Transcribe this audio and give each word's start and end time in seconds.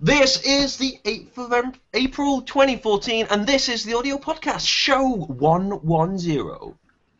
This 0.00 0.42
is 0.44 0.76
the 0.76 0.98
8th 1.04 1.38
of 1.38 1.78
April 1.94 2.42
2014, 2.42 3.28
and 3.30 3.46
this 3.46 3.68
is 3.68 3.84
the 3.84 3.94
audio 3.94 4.18
podcast, 4.18 4.66
show 4.66 5.08
110 5.08 6.74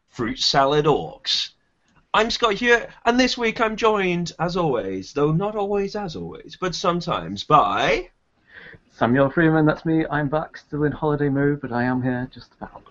Fruit 0.08 0.38
Salad 0.40 0.86
Aux. 0.88 1.20
I'm 2.12 2.30
Scott 2.30 2.54
here, 2.54 2.88
and 3.04 3.18
this 3.18 3.38
week 3.38 3.60
I'm 3.60 3.76
joined, 3.76 4.32
as 4.40 4.56
always, 4.56 5.12
though 5.12 5.30
not 5.30 5.54
always 5.54 5.94
as 5.94 6.16
always, 6.16 6.56
but 6.60 6.74
sometimes, 6.74 7.44
by. 7.44 8.10
Samuel 8.92 9.30
Freeman, 9.30 9.66
that's 9.66 9.84
me. 9.84 10.04
I'm 10.10 10.28
back, 10.28 10.56
still 10.56 10.82
in 10.82 10.92
holiday 10.92 11.28
mode, 11.28 11.60
but 11.60 11.72
I 11.72 11.84
am 11.84 12.02
here 12.02 12.28
just 12.34 12.52
about. 12.54 12.82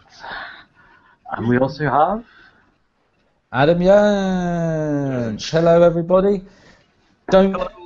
And 1.33 1.49
we 1.49 1.57
also 1.57 1.89
have. 1.89 2.25
Adam 3.51 3.79
Yanch. 3.79 5.51
Hello, 5.51 5.81
everybody. 5.81 6.41
Don't. 7.29 7.51
Hello. 7.51 7.82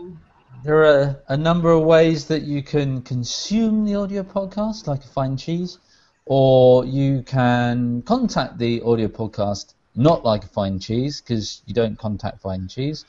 There 0.67 0.83
are 0.83 1.23
a 1.29 1.37
number 1.37 1.71
of 1.71 1.83
ways 1.83 2.25
that 2.25 2.41
you 2.41 2.61
can 2.61 3.01
consume 3.01 3.85
the 3.85 3.95
audio 3.95 4.21
podcast, 4.21 4.85
like 4.85 5.01
a 5.01 5.07
fine 5.07 5.37
cheese, 5.37 5.79
or 6.25 6.83
you 6.83 7.23
can 7.23 8.01
contact 8.01 8.57
the 8.57 8.81
audio 8.81 9.07
podcast, 9.07 9.75
not 9.95 10.25
like 10.25 10.43
a 10.43 10.47
fine 10.47 10.77
cheese, 10.77 11.21
because 11.21 11.61
you 11.67 11.73
don't 11.73 11.97
contact 11.97 12.41
fine 12.41 12.67
cheese. 12.67 13.05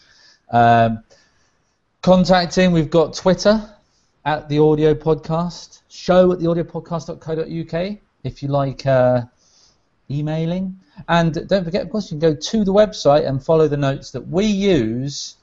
Um, 0.53 1.03
contacting, 2.01 2.71
we've 2.71 2.91
got 2.91 3.15
Twitter 3.15 3.61
at 4.25 4.49
the 4.49 4.61
audio 4.61 4.95
podcast, 4.95 5.81
show 5.89 6.31
at 6.31 6.39
the 6.39 6.47
theaudiopodcast.co.uk 6.47 7.99
if 8.23 8.41
you 8.41 8.51
like 8.51 8.87
uh, 8.87 9.23
emailing. 10.09 10.79
And 11.09 11.35
don't 11.49 11.65
forget, 11.65 11.83
of 11.83 11.91
course, 11.91 12.13
you 12.13 12.21
can 12.21 12.35
go 12.35 12.37
to 12.41 12.65
the 12.65 12.73
website 12.73 13.27
and 13.27 13.45
follow 13.45 13.67
the 13.67 13.77
notes 13.77 14.13
that 14.13 14.29
we 14.29 14.47
use 14.47 15.35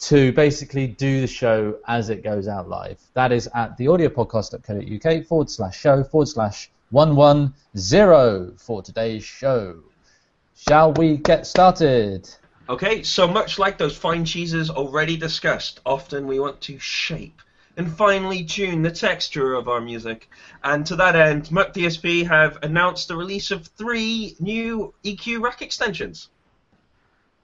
to 0.00 0.32
basically 0.32 0.86
do 0.86 1.20
the 1.20 1.26
show 1.26 1.78
as 1.86 2.08
it 2.08 2.22
goes 2.22 2.46
out 2.46 2.68
live. 2.68 3.00
That 3.14 3.32
is 3.32 3.48
at 3.54 3.76
theaudiopodcast.co.uk 3.78 5.26
forward 5.26 5.50
slash 5.50 5.78
show 5.78 6.04
forward 6.04 6.28
slash 6.28 6.70
110 6.90 8.56
for 8.56 8.82
today's 8.82 9.24
show. 9.24 9.82
Shall 10.56 10.92
we 10.92 11.16
get 11.16 11.46
started? 11.46 12.28
Okay, 12.68 13.02
so 13.02 13.26
much 13.26 13.58
like 13.58 13.78
those 13.78 13.96
fine 13.96 14.24
cheeses 14.24 14.70
already 14.70 15.16
discussed, 15.16 15.80
often 15.86 16.26
we 16.26 16.38
want 16.38 16.60
to 16.62 16.78
shape 16.78 17.40
and 17.78 17.96
finely 17.96 18.44
tune 18.44 18.82
the 18.82 18.90
texture 18.90 19.54
of 19.54 19.68
our 19.68 19.80
music. 19.80 20.28
And 20.64 20.84
to 20.86 20.96
that 20.96 21.14
end, 21.14 21.44
McDSP 21.44 22.26
have 22.26 22.58
announced 22.62 23.06
the 23.06 23.16
release 23.16 23.52
of 23.52 23.68
three 23.68 24.36
new 24.40 24.92
EQ 25.04 25.40
rack 25.40 25.62
extensions. 25.62 26.28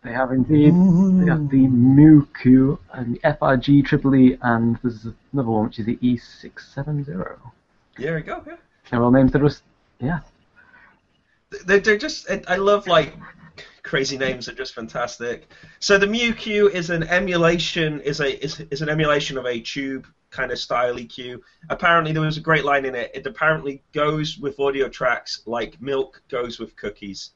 They 0.04 0.12
have 0.12 0.32
indeed. 0.32 0.74
They 0.74 1.30
have 1.30 1.48
the 1.48 1.66
MuQ 1.66 2.78
and 2.92 3.14
the 3.14 3.18
FRG 3.20 3.86
Triple 3.86 4.14
E, 4.14 4.38
and 4.42 4.78
there's 4.82 5.06
another 5.32 5.48
one 5.48 5.64
which 5.64 5.78
is 5.78 5.86
the 5.86 5.96
E670. 5.96 7.38
There 7.96 8.14
we 8.14 8.20
go. 8.20 8.42
Yeah. 8.46 8.56
They're 8.90 9.02
all 9.02 9.10
names 9.10 9.32
that 9.32 9.42
are. 9.42 9.50
Yeah. 9.98 10.20
They're, 11.64 11.78
they're 11.78 11.96
just. 11.96 12.30
I 12.48 12.56
love 12.56 12.86
like 12.86 13.14
crazy 13.82 14.18
names. 14.18 14.44
They're 14.44 14.54
just 14.54 14.74
fantastic. 14.74 15.50
So 15.78 15.96
the 15.96 16.06
MuQ 16.06 16.70
is 16.72 16.90
an 16.90 17.04
emulation. 17.04 18.00
Is 18.02 18.20
a 18.20 18.44
is, 18.44 18.60
is 18.70 18.82
an 18.82 18.90
emulation 18.90 19.38
of 19.38 19.46
a 19.46 19.58
tube 19.58 20.06
kind 20.28 20.52
of 20.52 20.58
style 20.58 20.96
EQ. 20.96 21.40
Apparently 21.70 22.12
there 22.12 22.20
was 22.20 22.36
a 22.36 22.42
great 22.42 22.66
line 22.66 22.84
in 22.84 22.94
it. 22.94 23.10
It 23.14 23.26
apparently 23.26 23.82
goes 23.94 24.36
with 24.36 24.60
audio 24.60 24.88
tracks 24.90 25.42
like 25.46 25.80
milk 25.80 26.20
goes 26.28 26.58
with 26.58 26.76
cookies. 26.76 27.30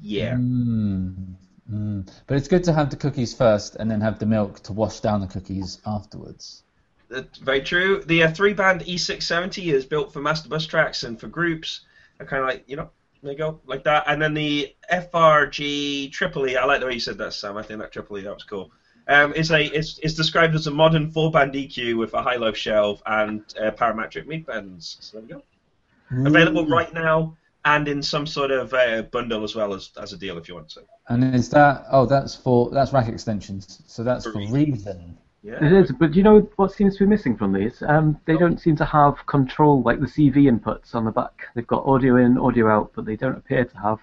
Yeah. 0.00 0.34
Mm, 0.34 1.27
mm. 1.70 2.08
But 2.26 2.36
it's 2.36 2.48
good 2.48 2.64
to 2.64 2.72
have 2.72 2.90
the 2.90 2.96
cookies 2.96 3.34
first 3.34 3.76
and 3.76 3.90
then 3.90 4.00
have 4.00 4.18
the 4.18 4.26
milk 4.26 4.60
to 4.64 4.72
wash 4.72 5.00
down 5.00 5.20
the 5.20 5.26
cookies 5.26 5.80
afterwards. 5.86 6.62
That's 7.08 7.38
very 7.38 7.62
true. 7.62 8.02
The 8.04 8.24
uh, 8.24 8.30
three 8.32 8.52
band 8.52 8.82
E670 8.82 9.72
is 9.72 9.84
built 9.84 10.12
for 10.12 10.20
master 10.20 10.48
bus 10.48 10.66
tracks 10.66 11.04
and 11.04 11.18
for 11.18 11.26
groups. 11.26 11.80
I 12.20 12.24
kind 12.24 12.42
of 12.42 12.48
like, 12.48 12.64
you 12.66 12.76
know, 12.76 12.90
there 13.22 13.32
you 13.32 13.38
go, 13.38 13.60
like 13.66 13.84
that. 13.84 14.04
And 14.06 14.20
then 14.20 14.34
the 14.34 14.74
FRG 14.92 16.12
Triple 16.12 16.46
E, 16.48 16.56
I 16.56 16.64
like 16.64 16.80
the 16.80 16.86
way 16.86 16.94
you 16.94 17.00
said 17.00 17.18
that, 17.18 17.32
Sam. 17.32 17.56
I 17.56 17.62
think 17.62 17.80
that 17.80 17.92
Triple 17.92 18.18
E, 18.18 18.22
that 18.22 18.34
was 18.34 18.44
cool. 18.44 18.70
Um, 19.08 19.32
is 19.32 19.50
a 19.50 19.64
is, 19.64 19.98
is 20.00 20.14
described 20.14 20.54
as 20.54 20.66
a 20.66 20.70
modern 20.70 21.10
four 21.10 21.30
band 21.30 21.54
EQ 21.54 21.96
with 21.96 22.12
a 22.12 22.22
high 22.22 22.36
low 22.36 22.52
shelf 22.52 23.00
and 23.06 23.42
uh, 23.58 23.70
parametric 23.70 24.26
mid 24.26 24.44
bends. 24.44 24.98
So 25.00 25.18
there 25.18 25.26
we 25.26 25.32
go. 25.32 26.28
Available 26.28 26.66
right 26.66 26.92
now 26.92 27.36
and 27.64 27.88
in 27.88 28.02
some 28.02 28.26
sort 28.26 28.50
of 28.50 28.72
uh, 28.74 29.02
bundle 29.02 29.44
as 29.44 29.54
well 29.54 29.74
as 29.74 29.90
as 30.00 30.12
a 30.12 30.16
deal 30.16 30.38
if 30.38 30.48
you 30.48 30.54
want 30.54 30.68
to. 30.70 30.82
And 31.08 31.34
is 31.34 31.48
that 31.50 31.86
oh 31.90 32.06
that's 32.06 32.34
for 32.34 32.70
that's 32.70 32.92
rack 32.92 33.08
extensions. 33.08 33.82
So 33.86 34.02
that's 34.04 34.24
For 34.24 34.32
for 34.32 34.38
Reason. 34.38 34.54
reason. 34.54 35.18
Yeah. 35.42 35.64
It 35.64 35.72
is, 35.72 35.92
but 35.92 36.14
you 36.14 36.22
know 36.24 36.40
what 36.56 36.72
seems 36.72 36.96
to 36.98 37.04
be 37.04 37.08
missing 37.08 37.36
from 37.36 37.52
these? 37.52 37.80
Um, 37.86 38.18
they 38.26 38.36
don't 38.36 38.58
seem 38.60 38.74
to 38.76 38.84
have 38.84 39.24
control 39.26 39.82
like 39.82 40.00
the 40.00 40.06
CV 40.06 40.50
inputs 40.52 40.94
on 40.96 41.04
the 41.04 41.12
back. 41.12 41.46
They've 41.54 41.66
got 41.66 41.86
audio 41.86 42.16
in, 42.16 42.36
audio 42.36 42.68
out, 42.68 42.90
but 42.94 43.04
they 43.04 43.14
don't 43.16 43.36
appear 43.38 43.64
to 43.64 43.78
have 43.78 43.98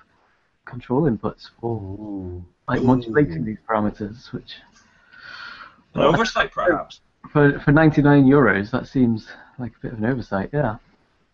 control 0.64 1.04
inputs 1.04 1.50
for 1.60 2.42
like 2.68 2.80
Ooh. 2.82 2.86
modulating 2.86 3.44
these 3.44 3.58
parameters, 3.70 4.32
which 4.32 4.56
An 5.94 6.02
oversight 6.02 6.52
perhaps. 6.54 7.02
for 7.32 7.60
for 7.60 7.72
99 7.72 8.26
euros 8.26 8.72
that 8.72 8.88
seems 8.88 9.28
like 9.60 9.74
a 9.76 9.80
bit 9.82 9.94
of 9.94 10.00
an 10.00 10.06
oversight. 10.06 10.50
Yeah. 10.54 10.78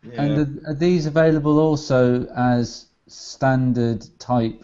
Yeah. 0.04 0.22
And 0.24 0.66
are, 0.66 0.72
are 0.72 0.76
these 0.76 1.06
available 1.06 1.60
also 1.60 2.26
as 2.36 2.88
standard 3.08 4.04
type 4.18 4.64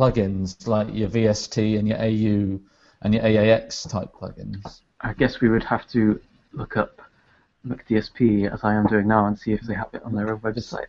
plugins 0.00 0.66
like 0.66 0.88
your 0.94 1.10
VST 1.10 1.78
and 1.78 1.86
your 1.86 1.98
AU 1.98 2.58
and 3.02 3.14
your 3.14 3.22
AAX 3.22 3.86
type 3.86 4.10
plugins? 4.14 4.80
I 5.02 5.12
guess 5.12 5.42
we 5.42 5.50
would 5.50 5.64
have 5.64 5.86
to 5.88 6.18
look 6.54 6.78
up 6.78 7.02
McDSP 7.66 8.50
as 8.50 8.64
I 8.64 8.74
am 8.74 8.86
doing 8.86 9.06
now 9.06 9.26
and 9.26 9.38
see 9.38 9.52
if 9.52 9.60
they 9.60 9.74
have 9.74 9.90
it 9.92 10.02
on 10.02 10.14
their 10.14 10.32
own 10.32 10.40
website. 10.40 10.86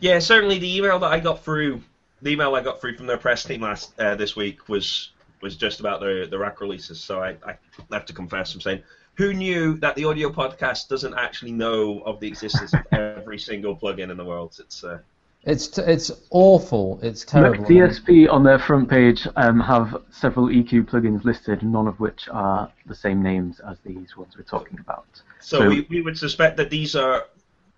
Yeah, 0.00 0.18
certainly 0.18 0.58
the 0.58 0.76
email 0.76 0.98
that 0.98 1.12
I 1.12 1.20
got 1.20 1.44
through, 1.44 1.80
the 2.22 2.30
email 2.30 2.56
I 2.56 2.60
got 2.60 2.80
through 2.80 2.96
from 2.96 3.06
their 3.06 3.18
press 3.18 3.44
team 3.44 3.60
last 3.60 3.98
uh, 4.00 4.16
this 4.16 4.34
week 4.34 4.68
was 4.68 5.12
was 5.40 5.54
just 5.54 5.78
about 5.78 6.00
the 6.00 6.26
the 6.28 6.38
rack 6.38 6.60
releases. 6.60 7.00
So 7.00 7.20
I, 7.22 7.36
I 7.46 7.56
have 7.92 8.04
to 8.06 8.12
confess, 8.12 8.52
I'm 8.52 8.60
saying, 8.60 8.82
who 9.14 9.32
knew 9.32 9.78
that 9.78 9.94
the 9.94 10.06
audio 10.06 10.28
podcast 10.30 10.88
doesn't 10.88 11.14
actually 11.14 11.52
know 11.52 12.00
of 12.00 12.18
the 12.18 12.26
existence 12.26 12.74
of 12.74 12.80
every 12.92 13.38
single 13.38 13.76
plugin 13.76 14.10
in 14.10 14.16
the 14.16 14.24
world? 14.24 14.56
It's 14.58 14.82
uh, 14.82 14.98
It's 15.46 15.68
t- 15.68 15.82
it's 15.82 16.10
awful. 16.30 16.98
It's 17.02 17.24
terrible. 17.24 17.64
McDSP 17.64 18.28
on 18.28 18.42
their 18.42 18.58
front 18.58 18.90
page 18.90 19.28
um, 19.36 19.60
have 19.60 20.02
several 20.10 20.48
EQ 20.48 20.86
plugins 20.86 21.24
listed, 21.24 21.62
none 21.62 21.86
of 21.86 22.00
which 22.00 22.28
are 22.28 22.70
the 22.86 22.94
same 22.96 23.22
names 23.22 23.60
as 23.60 23.78
these 23.84 24.16
ones 24.16 24.34
we're 24.36 24.42
talking 24.42 24.80
about. 24.80 25.06
so 25.40 25.60
So- 25.60 25.68
we, 25.68 25.86
we 25.88 26.02
would 26.02 26.18
suspect 26.18 26.56
that 26.58 26.68
these 26.70 26.94
are 26.96 27.24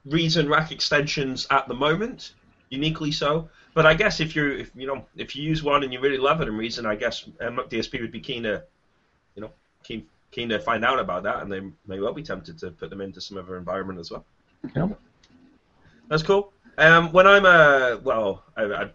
Reason 0.06 0.48
rack 0.48 0.72
extensions 0.72 1.46
at 1.50 1.68
the 1.68 1.74
moment, 1.74 2.32
uniquely 2.70 3.12
so. 3.12 3.50
But 3.74 3.84
I 3.84 3.92
guess 3.92 4.20
if 4.20 4.34
you 4.34 4.52
if 4.52 4.70
you 4.74 4.86
know 4.86 5.04
if 5.16 5.36
you 5.36 5.42
use 5.42 5.62
one 5.62 5.82
and 5.84 5.92
you 5.92 6.00
really 6.00 6.16
love 6.16 6.40
it 6.40 6.48
in 6.48 6.56
Reason, 6.56 6.86
I 6.86 6.94
guess 6.94 7.28
uh, 7.40 7.50
DSP 7.50 8.00
would 8.00 8.12
be 8.12 8.20
keen 8.20 8.44
to, 8.44 8.62
you 9.34 9.42
know, 9.42 9.50
keen 9.82 10.06
keen 10.30 10.48
to 10.48 10.58
find 10.60 10.84
out 10.86 10.98
about 10.98 11.24
that, 11.24 11.42
and 11.42 11.52
they 11.52 11.60
may 11.86 12.00
well 12.00 12.14
be 12.14 12.22
tempted 12.22 12.58
to 12.60 12.70
put 12.70 12.88
them 12.88 13.02
into 13.02 13.20
some 13.20 13.36
other 13.36 13.58
environment 13.58 13.98
as 13.98 14.10
well. 14.10 14.24
Yep. 14.74 14.98
That's 16.08 16.22
cool. 16.22 16.52
Um, 16.78 17.12
when 17.12 17.26
I'm 17.26 17.44
a 17.44 18.00
well, 18.02 18.44
I, 18.56 18.62
I, 18.62 18.90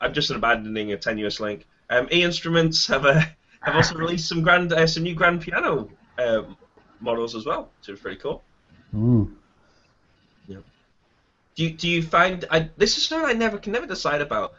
I'm 0.00 0.14
just 0.14 0.30
abandoning 0.30 0.92
a 0.92 0.96
tenuous 0.96 1.40
link. 1.40 1.66
Um, 1.90 2.08
E 2.12 2.22
Instruments 2.22 2.86
have 2.86 3.04
a 3.04 3.20
have 3.60 3.74
also 3.74 3.94
released 3.98 4.28
some 4.28 4.42
grand 4.42 4.72
uh, 4.72 4.86
some 4.86 5.02
new 5.02 5.14
grand 5.14 5.42
piano 5.42 5.90
um, 6.18 6.56
models 7.00 7.34
as 7.34 7.44
well, 7.44 7.70
which 7.80 7.88
is 7.90 8.00
pretty 8.00 8.18
cool. 8.18 8.42
Ooh. 8.94 9.30
Do 11.56 11.64
you, 11.64 11.70
do 11.70 11.88
you 11.88 12.02
find 12.02 12.44
I, 12.50 12.68
this 12.76 12.98
is 12.98 13.06
something 13.06 13.28
I 13.28 13.32
never 13.32 13.58
can 13.58 13.72
never 13.72 13.86
decide 13.86 14.20
about. 14.20 14.52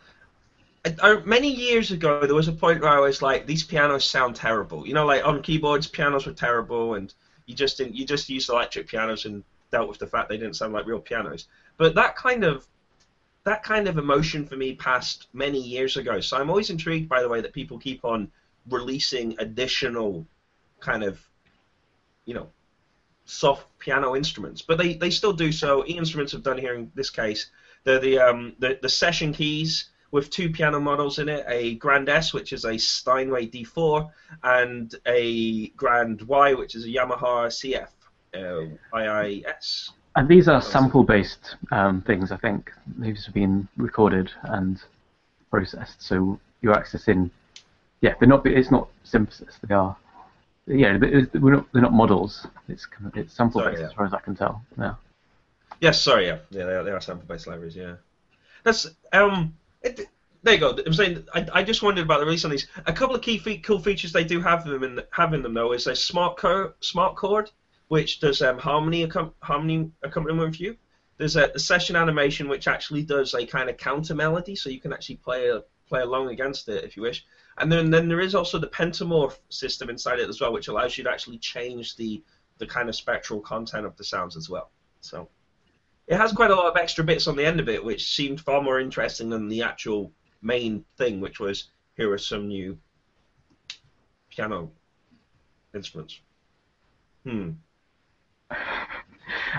I, 0.83 0.95
I, 1.01 1.19
many 1.25 1.47
years 1.47 1.91
ago, 1.91 2.25
there 2.25 2.35
was 2.35 2.47
a 2.47 2.53
point 2.53 2.81
where 2.81 2.89
I 2.89 2.99
was 2.99 3.21
like, 3.21 3.45
these 3.45 3.63
pianos 3.63 4.03
sound 4.03 4.35
terrible. 4.35 4.85
You 4.85 4.95
know, 4.95 5.05
like 5.05 5.23
on 5.23 5.43
keyboards, 5.43 5.87
pianos 5.87 6.25
were 6.25 6.33
terrible, 6.33 6.95
and 6.95 7.13
you 7.45 7.53
just 7.53 7.77
didn't, 7.77 7.95
you 7.95 8.03
just 8.03 8.29
used 8.29 8.49
electric 8.49 8.87
pianos 8.87 9.25
and 9.25 9.43
dealt 9.71 9.89
with 9.89 9.99
the 9.99 10.07
fact 10.07 10.29
they 10.29 10.37
didn't 10.37 10.55
sound 10.55 10.73
like 10.73 10.87
real 10.87 10.99
pianos. 10.99 11.47
But 11.77 11.95
that 11.95 12.15
kind 12.15 12.43
of 12.43 12.67
that 13.43 13.63
kind 13.63 13.87
of 13.87 13.97
emotion 13.97 14.45
for 14.45 14.57
me 14.57 14.75
passed 14.75 15.27
many 15.31 15.61
years 15.61 15.95
ago. 15.95 16.19
So 16.19 16.35
I'm 16.35 16.49
always 16.49 16.69
intrigued 16.69 17.07
by 17.07 17.21
the 17.21 17.29
way 17.29 17.39
that 17.39 17.53
people 17.53 17.79
keep 17.79 18.03
on 18.03 18.29
releasing 18.69 19.35
additional 19.39 20.27
kind 20.81 21.01
of, 21.03 21.17
you 22.25 22.33
know, 22.33 22.49
soft 23.23 23.77
piano 23.79 24.17
instruments, 24.17 24.61
but 24.61 24.77
they, 24.77 24.95
they 24.95 25.09
still 25.09 25.31
do 25.31 25.51
so. 25.51 25.85
E 25.85 25.97
instruments 25.97 26.33
have 26.33 26.43
done 26.43 26.57
here 26.57 26.73
in 26.73 26.91
this 26.93 27.09
case. 27.09 27.49
They're 27.83 27.99
the 27.99 28.19
um 28.19 28.55
the, 28.59 28.79
the 28.81 28.89
session 28.89 29.31
keys 29.31 29.89
with 30.11 30.29
two 30.29 30.49
piano 30.49 30.79
models 30.79 31.19
in 31.19 31.29
it, 31.29 31.45
a 31.47 31.75
Grand 31.75 32.09
S, 32.09 32.33
which 32.33 32.53
is 32.53 32.65
a 32.65 32.77
Steinway 32.77 33.47
D4, 33.47 34.09
and 34.43 34.93
a 35.05 35.67
Grand 35.69 36.21
Y, 36.21 36.53
which 36.53 36.75
is 36.75 36.85
a 36.85 36.87
Yamaha 36.87 37.47
CF 37.47 37.89
uh, 38.33 38.97
IIS. 38.97 39.91
And 40.17 40.27
these 40.27 40.47
are 40.47 40.61
sample-based 40.61 41.55
um, 41.71 42.01
things, 42.01 42.31
I 42.31 42.37
think. 42.37 42.71
These 42.97 43.25
have 43.25 43.35
been 43.35 43.67
recorded 43.77 44.31
and 44.43 44.81
processed, 45.51 46.01
so 46.01 46.39
you're 46.61 46.73
accessing. 46.73 47.29
Yeah, 48.01 48.15
they're 48.19 48.27
not. 48.27 48.45
It's 48.47 48.71
not 48.71 48.89
synthesis. 49.03 49.59
They 49.67 49.75
are 49.75 49.95
yeah, 50.67 50.97
we're 50.97 51.55
not, 51.55 51.67
they're 51.71 51.81
not 51.81 51.93
models. 51.93 52.45
It's 52.67 52.87
it's 53.15 53.33
sample 53.33 53.61
Sorry, 53.61 53.73
based 53.73 53.81
yeah. 53.81 53.87
as 53.87 53.93
far 53.93 54.05
as 54.05 54.13
I 54.13 54.19
can 54.19 54.35
tell. 54.35 54.61
Yeah. 54.77 54.95
Yes, 55.79 56.01
sorry, 56.01 56.25
yeah, 56.25 56.39
yeah, 56.49 56.65
they 56.65 56.73
are, 56.73 56.83
they 56.83 56.91
are 56.91 56.99
sample-based 56.99 57.47
libraries, 57.47 57.75
yeah. 57.75 57.95
That's 58.63 58.87
um, 59.13 59.55
it, 59.83 60.01
there 60.43 60.55
you 60.55 60.59
go. 60.59 60.77
I'm 60.85 60.93
saying 60.93 61.25
I, 61.33 61.47
I 61.53 61.63
just 61.63 61.83
wondered 61.83 62.05
about 62.05 62.19
the 62.19 62.25
release 62.25 62.43
on 62.43 62.51
these. 62.51 62.67
A 62.85 62.93
couple 62.93 63.15
of 63.15 63.21
key 63.21 63.37
fe- 63.37 63.59
cool 63.59 63.79
features 63.79 64.11
they 64.11 64.23
do 64.23 64.41
have 64.41 64.65
them 64.65 64.83
in 64.83 64.99
have 65.11 65.33
in 65.33 65.41
them 65.41 65.53
though 65.53 65.73
is 65.73 65.87
a 65.87 65.95
smart 65.95 66.37
core, 66.37 66.73
smart 66.81 67.15
chord, 67.15 67.51
which 67.87 68.19
does 68.19 68.41
um, 68.41 68.57
harmony 68.57 69.05
accom- 69.05 69.33
harmony 69.41 69.89
accompaniment 70.03 70.55
for 70.55 70.63
you. 70.63 70.75
There's 71.17 71.35
a 71.35 71.49
the 71.51 71.59
session 71.59 71.95
animation 71.95 72.47
which 72.47 72.67
actually 72.67 73.03
does 73.03 73.33
a 73.33 73.45
kind 73.45 73.69
of 73.69 73.77
counter 73.77 74.13
melody, 74.13 74.55
so 74.55 74.69
you 74.69 74.79
can 74.79 74.93
actually 74.93 75.15
play 75.15 75.49
a, 75.49 75.61
play 75.87 76.01
along 76.01 76.29
against 76.29 76.69
it 76.69 76.83
if 76.83 76.95
you 76.95 77.01
wish. 77.03 77.25
And 77.57 77.71
then 77.71 77.89
then 77.89 78.07
there 78.07 78.19
is 78.19 78.35
also 78.35 78.57
the 78.59 78.67
pentamorph 78.67 79.37
system 79.49 79.89
inside 79.89 80.19
it 80.19 80.29
as 80.29 80.39
well, 80.39 80.53
which 80.53 80.67
allows 80.67 80.97
you 80.97 81.03
to 81.05 81.11
actually 81.11 81.37
change 81.37 81.95
the 81.95 82.21
the 82.59 82.67
kind 82.67 82.89
of 82.89 82.95
spectral 82.95 83.39
content 83.39 83.85
of 83.85 83.95
the 83.97 84.03
sounds 84.03 84.35
as 84.35 84.49
well. 84.49 84.71
So. 85.01 85.29
It 86.07 86.15
has 86.15 86.31
quite 86.31 86.51
a 86.51 86.55
lot 86.55 86.71
of 86.71 86.77
extra 86.77 87.03
bits 87.03 87.27
on 87.27 87.35
the 87.35 87.43
end 87.43 87.59
of 87.59 87.67
it, 87.67 87.83
which 87.83 88.15
seemed 88.15 88.39
far 88.39 88.61
more 88.61 88.79
interesting 88.79 89.29
than 89.29 89.49
the 89.49 89.61
actual 89.61 90.13
main 90.41 90.85
thing, 90.97 91.19
which 91.19 91.37
was 91.37 91.65
here 91.97 92.11
are 92.13 92.17
some 92.17 92.47
new 92.47 92.77
piano 94.29 94.71
instruments. 95.73 96.21
Hmm. 97.25 97.49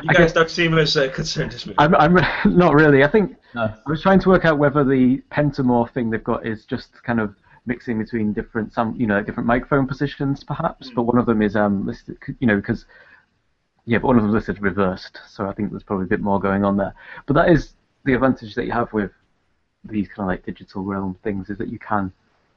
You 0.03 0.11
I 0.11 0.13
guys 0.13 0.17
guess- 0.27 0.33
don't 0.33 0.51
seem 0.51 0.77
as 0.79 0.97
uh, 0.97 1.09
concerned 1.11 1.55
as 1.55 1.67
me. 1.67 1.75
I'm, 1.79 1.95
I'm 1.95 2.15
not 2.57 2.75
really. 2.75 3.05
I 3.05 3.09
think 3.09 3.37
No. 3.55 3.63
I 3.63 3.91
was 3.91 4.03
trying 4.03 4.21
to 4.21 4.29
work 4.29 4.45
out 4.45 4.59
whether 4.59 4.85
the 4.85 5.23
pentamorph 5.33 5.93
thing 5.93 6.11
they've 6.11 6.23
got 6.23 6.47
is 6.47 6.65
just 6.65 7.03
kind 7.03 7.21
of 7.21 7.35
mixing 7.67 7.99
between 7.99 8.33
different 8.33 8.73
some 8.73 8.95
you 8.99 9.07
know 9.07 9.17
like 9.17 9.27
different 9.27 9.47
microphone 9.47 9.87
positions 9.87 10.43
perhaps, 10.43 10.91
but 10.95 11.03
one 11.03 11.19
of 11.19 11.27
them 11.27 11.43
is 11.43 11.55
um 11.55 11.87
listed 11.87 12.17
you 12.41 12.47
know 12.47 12.57
because 12.57 12.87
yeah, 13.85 13.99
but 13.99 14.09
one 14.09 14.17
of 14.17 14.23
them 14.23 14.31
is 14.31 14.35
listed 14.35 14.63
reversed, 14.63 15.19
so 15.29 15.47
I 15.47 15.53
think 15.55 15.71
there's 15.71 15.83
probably 15.83 16.05
a 16.05 16.09
bit 16.09 16.21
more 16.21 16.39
going 16.39 16.63
on 16.65 16.77
there. 16.77 16.95
But 17.27 17.35
that 17.35 17.49
is 17.51 17.73
the 18.05 18.13
advantage 18.15 18.55
that 18.55 18.67
you 18.67 18.73
have 18.73 18.93
with 18.93 19.11
these 19.85 20.09
kind 20.09 20.21
of 20.21 20.27
like 20.27 20.45
digital 20.45 20.83
realm 20.83 21.17
things 21.25 21.49
is 21.51 21.57
that 21.59 21.69
you 21.69 21.79
can 21.79 22.13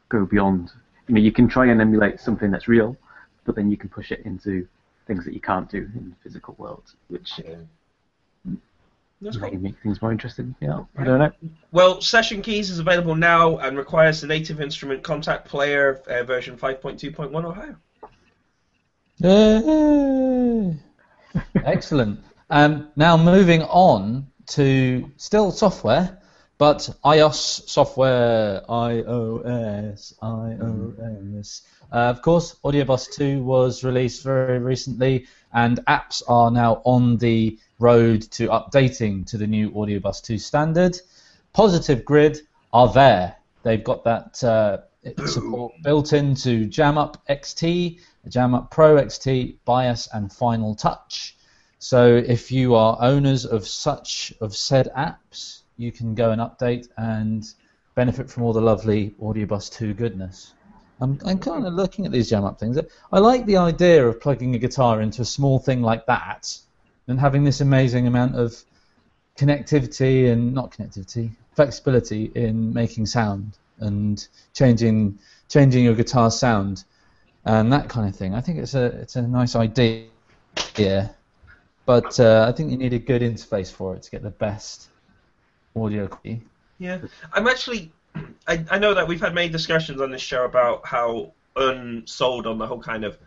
go 0.09 0.25
beyond. 0.25 0.71
You 1.07 1.15
know, 1.15 1.21
you 1.21 1.31
can 1.31 1.47
try 1.47 1.67
and 1.67 1.79
emulate 1.81 2.19
something 2.19 2.51
that's 2.51 2.67
real, 2.67 2.97
but 3.45 3.55
then 3.55 3.69
you 3.71 3.77
can 3.77 3.89
push 3.89 4.11
it 4.11 4.21
into 4.25 4.67
things 5.11 5.25
that 5.25 5.33
you 5.33 5.41
can't 5.41 5.69
do 5.69 5.89
in 5.95 6.09
the 6.09 6.15
physical 6.23 6.55
world, 6.57 6.83
which 7.09 7.41
Yeah. 7.43 7.55
That's 9.23 9.37
cool. 9.37 9.53
make 9.57 9.77
things 9.83 10.01
more 10.01 10.11
interesting. 10.11 10.55
Yeah, 10.61 10.83
I 10.97 11.03
don't 11.03 11.19
know. 11.19 11.31
Well, 11.71 12.01
Session 12.01 12.41
Keys 12.41 12.71
is 12.71 12.79
available 12.79 13.13
now 13.13 13.59
and 13.59 13.77
requires 13.77 14.19
the 14.21 14.25
native 14.25 14.59
instrument 14.59 15.03
Kontakt 15.03 15.45
player 15.45 16.01
uh, 16.07 16.23
version 16.23 16.57
5.2.1 16.57 17.45
or 17.45 17.53
higher. 17.53 17.77
Yay! 19.19 20.75
Excellent. 21.63 22.19
Um, 22.49 22.87
now 22.95 23.15
moving 23.15 23.61
on 23.63 24.25
to 24.47 25.11
still 25.17 25.51
software, 25.51 26.17
but 26.57 26.89
iOS 27.05 27.69
software, 27.69 28.61
iOS, 28.67 30.17
iOS. 30.19 31.61
Uh, 31.91 32.09
of 32.09 32.21
course, 32.21 32.55
AudioBus 32.63 33.11
2 33.13 33.43
was 33.43 33.83
released 33.83 34.23
very 34.23 34.59
recently, 34.59 35.27
and 35.53 35.79
apps 35.87 36.21
are 36.27 36.49
now 36.49 36.81
on 36.85 37.17
the 37.17 37.59
road 37.79 38.21
to 38.31 38.47
updating 38.47 39.25
to 39.25 39.37
the 39.37 39.47
new 39.47 39.69
AudioBus 39.71 40.21
2 40.23 40.37
standard. 40.37 40.97
Positive 41.53 42.05
Grid 42.05 42.39
are 42.71 42.91
there. 42.93 43.35
They've 43.63 43.83
got 43.83 44.05
that 44.05 44.41
uh, 44.43 44.77
support 45.25 45.73
built 45.83 46.13
into 46.13 46.67
JamUp 46.67 47.15
XT, 47.29 47.99
JamUp 48.29 48.71
Pro 48.71 48.95
XT, 48.95 49.57
Bias, 49.65 50.07
and 50.13 50.31
Final 50.31 50.75
Touch. 50.75 51.35
So 51.79 52.15
if 52.15 52.51
you 52.51 52.75
are 52.75 52.97
owners 53.01 53.45
of 53.45 53.67
such 53.67 54.33
of 54.39 54.55
said 54.55 54.89
apps, 54.95 55.61
you 55.77 55.91
can 55.91 56.15
go 56.15 56.31
and 56.31 56.39
update 56.39 56.87
and 56.97 57.43
benefit 57.95 58.29
from 58.29 58.43
all 58.43 58.53
the 58.53 58.61
lovely 58.61 59.13
AudioBus 59.21 59.71
2 59.73 59.93
goodness. 59.95 60.53
I'm, 61.01 61.19
I'm 61.25 61.39
kind 61.39 61.65
of 61.65 61.73
looking 61.73 62.05
at 62.05 62.11
these 62.11 62.29
jam 62.29 62.45
up 62.45 62.59
things. 62.59 62.79
I 63.11 63.19
like 63.19 63.45
the 63.45 63.57
idea 63.57 64.07
of 64.07 64.21
plugging 64.21 64.55
a 64.55 64.59
guitar 64.59 65.01
into 65.01 65.23
a 65.23 65.25
small 65.25 65.57
thing 65.57 65.81
like 65.81 66.05
that 66.05 66.57
and 67.07 67.19
having 67.19 67.43
this 67.43 67.59
amazing 67.59 68.07
amount 68.07 68.35
of 68.35 68.55
connectivity 69.35 70.31
and 70.31 70.53
not 70.53 70.71
connectivity, 70.71 71.31
flexibility 71.55 72.31
in 72.35 72.73
making 72.73 73.07
sound 73.07 73.57
and 73.79 74.27
changing 74.53 75.17
changing 75.49 75.83
your 75.83 75.95
guitar 75.95 76.31
sound 76.31 76.83
and 77.45 77.73
that 77.73 77.89
kind 77.89 78.07
of 78.07 78.15
thing. 78.15 78.35
I 78.35 78.41
think 78.41 78.59
it's 78.59 78.75
a 78.75 78.85
it's 78.85 79.15
a 79.15 79.21
nice 79.23 79.55
idea, 79.55 80.05
but 81.85 82.19
uh, 82.19 82.45
I 82.47 82.51
think 82.51 82.71
you 82.71 82.77
need 82.77 82.93
a 82.93 82.99
good 82.99 83.21
interface 83.21 83.71
for 83.71 83.95
it 83.95 84.03
to 84.03 84.11
get 84.11 84.21
the 84.21 84.29
best 84.29 84.89
audio 85.75 86.07
quality. 86.07 86.43
Yeah, 86.77 86.99
I'm 87.33 87.47
actually. 87.47 87.91
I, 88.47 88.65
I 88.69 88.79
know 88.79 88.93
that 88.93 89.07
we've 89.07 89.21
had 89.21 89.33
many 89.33 89.49
discussions 89.49 90.01
on 90.01 90.11
this 90.11 90.21
show 90.21 90.45
about 90.45 90.85
how 90.85 91.33
unsold 91.55 92.47
on 92.47 92.57
the 92.57 92.67
whole 92.67 92.81
kind 92.81 93.03
of 93.03 93.17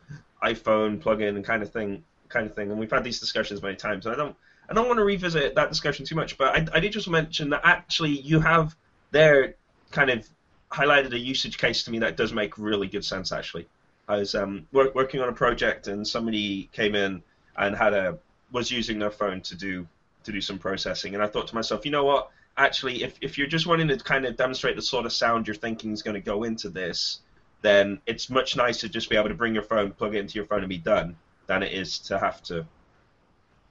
iPhone 0.43 1.01
plug-in 1.01 1.37
and 1.37 1.45
kind 1.45 1.63
of 1.63 1.71
thing, 1.71 2.03
kind 2.29 2.47
of 2.47 2.55
thing, 2.55 2.71
and 2.71 2.79
we've 2.79 2.91
had 2.91 3.05
these 3.05 3.21
discussions 3.21 3.63
many 3.63 3.77
times. 3.77 4.07
And 4.07 4.15
I 4.15 4.19
don't, 4.19 4.37
I 4.69 4.75
don't 4.75 4.87
want 4.87 4.99
to 4.99 5.05
revisit 5.05 5.55
that 5.55 5.69
discussion 5.69 6.05
too 6.05 6.15
much, 6.15 6.37
but 6.37 6.49
I, 6.49 6.67
I 6.77 6.81
did 6.81 6.93
just 6.93 7.09
mention 7.09 7.51
that 7.51 7.63
actually 7.65 8.11
you 8.11 8.41
have 8.41 8.75
there 9.11 9.55
kind 9.91 10.11
of 10.11 10.29
highlighted 10.71 11.13
a 11.13 11.19
usage 11.19 11.59
case 11.59 11.85
to 11.85 11.91
me 11.91 12.01
that 12.01 12.17
does 12.17 12.33
make 12.33 12.59
really 12.59 12.89
good 12.89 13.05
sense. 13.05 13.31
Actually, 13.31 13.67
I 14.09 14.17
was 14.17 14.35
um, 14.35 14.67
work, 14.73 14.95
working 14.95 15.21
on 15.21 15.29
a 15.29 15.33
project 15.33 15.87
and 15.87 16.07
somebody 16.07 16.69
came 16.73 16.95
in 16.95 17.23
and 17.57 17.77
had 17.77 17.95
a 17.95 18.19
was 18.53 18.71
using 18.71 18.99
their 18.99 19.11
phone 19.11 19.41
to 19.43 19.55
do 19.55 19.87
to 20.25 20.33
do 20.33 20.41
some 20.41 20.59
processing, 20.59 21.15
and 21.15 21.23
I 21.23 21.27
thought 21.27 21.49
to 21.49 21.55
myself, 21.55 21.85
you 21.85 21.91
know 21.91 22.05
what? 22.05 22.31
Actually, 22.57 23.03
if, 23.03 23.17
if 23.21 23.37
you're 23.37 23.47
just 23.47 23.67
wanting 23.67 23.89
to 23.89 23.97
kind 23.97 24.25
of 24.25 24.37
demonstrate 24.37 24.77
the 24.77 24.83
sort 24.83 25.07
of 25.07 25.13
sound 25.13 25.47
you're 25.47 25.57
thinking 25.57 25.93
is 25.93 26.03
going 26.03 26.15
to 26.15 26.21
go 26.21 26.45
into 26.45 26.69
this, 26.69 27.21
then 27.63 28.01
it's 28.07 28.31
much 28.31 28.57
nicer 28.57 28.87
to 28.87 28.93
just 28.93 29.11
be 29.11 29.17
able 29.17 29.29
to 29.29 29.35
bring 29.35 29.55
your 29.55 29.63
phone, 29.63 29.91
plug 29.93 30.15
it 30.15 30.19
into 30.19 30.37
your 30.37 30.45
phone, 30.47 30.61
and 30.61 30.69
be 30.69 30.79
done, 30.79 31.17
than 31.47 31.63
it 31.63 31.73
is 31.73 31.99
to 31.99 32.19
have 32.19 32.43
to, 32.45 32.67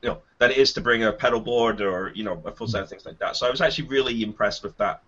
you 0.01 0.09
know, 0.09 0.21
than 0.39 0.51
it 0.51 0.57
is 0.57 0.74
to 0.74 0.81
bring 0.81 1.03
a 1.03 1.12
pedal 1.13 1.39
board 1.39 1.80
or 1.80 2.12
you 2.13 2.24
know 2.24 2.41
a 2.45 2.51
full 2.51 2.68
set 2.68 2.83
of 2.83 2.89
things 2.89 3.06
like 3.06 3.19
that. 3.19 3.38
So 3.38 3.47
I 3.47 3.51
was 3.51 3.62
actually 3.62 3.88
really 3.88 4.21
impressed 4.21 4.63
with 4.63 4.75
that, 4.77 5.01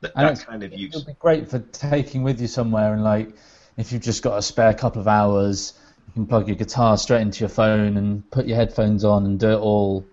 that, 0.00 0.14
that 0.14 0.46
kind 0.46 0.62
of 0.62 0.72
use. 0.72 0.94
It 0.94 0.98
would 0.98 1.06
be 1.06 1.16
great 1.18 1.48
for 1.50 1.58
taking 1.58 2.22
with 2.22 2.40
you 2.40 2.46
somewhere 2.46 2.94
and 2.94 3.04
like 3.04 3.30
if 3.76 3.92
you've 3.92 4.02
just 4.02 4.22
got 4.22 4.38
a 4.38 4.42
spare 4.42 4.72
couple 4.72 5.00
of 5.00 5.08
hours, 5.08 5.74
you 6.06 6.12
can 6.14 6.26
plug 6.26 6.48
your 6.48 6.56
guitar 6.56 6.96
straight 6.96 7.20
into 7.20 7.40
your 7.40 7.48
phone 7.48 7.96
and 7.96 8.28
put 8.30 8.46
your 8.46 8.56
headphones 8.56 9.04
on 9.04 9.26
and 9.26 9.38
do 9.38 9.50
it 9.50 9.58
all 9.58 10.04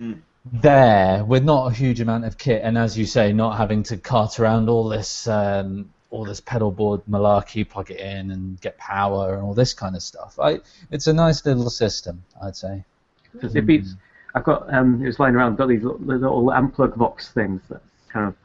Mm. 0.00 0.20
There 0.44 1.24
with 1.24 1.44
not 1.44 1.72
a 1.72 1.74
huge 1.74 2.00
amount 2.00 2.24
of 2.24 2.36
kit 2.36 2.62
and 2.62 2.76
as 2.76 2.98
you 2.98 3.06
say, 3.06 3.32
not 3.32 3.56
having 3.56 3.82
to 3.84 3.96
cart 3.96 4.38
around 4.38 4.68
all 4.68 4.88
this 4.88 5.26
um, 5.26 5.90
all 6.10 6.24
this 6.24 6.40
pedal 6.40 6.70
board 6.70 7.02
malarkey, 7.10 7.68
plug 7.68 7.90
it 7.90 7.98
in 7.98 8.30
and 8.30 8.60
get 8.60 8.78
power 8.78 9.34
and 9.34 9.42
all 9.42 9.52
this 9.54 9.74
kind 9.74 9.96
of 9.96 10.02
stuff. 10.02 10.38
I, 10.38 10.60
it's 10.90 11.08
a 11.08 11.12
nice 11.12 11.44
little 11.44 11.68
system, 11.70 12.22
I'd 12.40 12.54
say. 12.54 12.84
It 13.42 13.66
beats. 13.66 13.94
I've 14.34 14.44
got 14.44 14.72
um, 14.72 15.02
it 15.02 15.06
was 15.06 15.18
lying 15.18 15.34
around. 15.34 15.56
Got 15.56 15.68
these 15.68 15.82
little, 15.82 15.98
little 15.98 16.46
unplug 16.46 16.96
box 16.96 17.30
things 17.30 17.62
that 17.68 17.82
kind 18.08 18.28
of, 18.28 18.36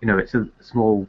you 0.00 0.08
know, 0.08 0.16
it's 0.16 0.34
a 0.34 0.48
small 0.60 1.06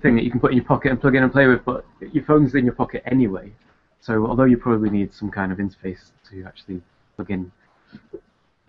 thing 0.00 0.14
that 0.16 0.24
you 0.24 0.30
can 0.30 0.40
put 0.40 0.52
in 0.52 0.56
your 0.56 0.66
pocket 0.66 0.92
and 0.92 1.00
plug 1.00 1.16
in 1.16 1.24
and 1.24 1.32
play 1.32 1.48
with. 1.48 1.64
But 1.64 1.84
your 2.12 2.24
phone's 2.24 2.54
in 2.54 2.64
your 2.64 2.74
pocket 2.74 3.02
anyway, 3.06 3.52
so 4.00 4.24
although 4.26 4.44
you 4.44 4.56
probably 4.56 4.90
need 4.90 5.12
some 5.12 5.30
kind 5.30 5.50
of 5.50 5.58
interface 5.58 6.10
to 6.30 6.44
actually 6.44 6.80
plug 7.16 7.30
in, 7.30 7.50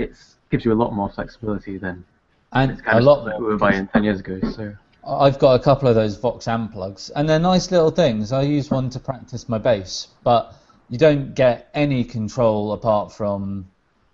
it 0.03 0.11
gives 0.51 0.65
you 0.65 0.71
a 0.73 0.79
lot 0.83 0.93
more 0.93 1.09
flexibility 1.09 1.77
than 1.77 2.05
And 2.53 2.81
a 2.85 3.01
lot 3.01 3.25
that 3.25 3.39
more 3.39 3.41
we 3.41 3.53
were 3.53 3.57
buying 3.57 3.87
ten 3.87 4.03
years 4.03 4.19
ago. 4.19 4.39
So 4.51 4.75
I've 5.05 5.39
got 5.39 5.59
a 5.59 5.63
couple 5.63 5.87
of 5.87 5.95
those 5.95 6.15
Vox 6.17 6.47
amp 6.47 6.73
plugs, 6.73 7.09
and 7.09 7.27
they're 7.27 7.39
nice 7.39 7.71
little 7.71 7.91
things. 7.91 8.31
I 8.31 8.43
use 8.43 8.69
one 8.69 8.89
to 8.91 8.99
practice 8.99 9.49
my 9.49 9.57
bass, 9.57 10.07
but 10.23 10.53
you 10.89 10.97
don't 10.97 11.33
get 11.33 11.69
any 11.73 12.03
control 12.03 12.73
apart 12.73 13.11
from 13.11 13.67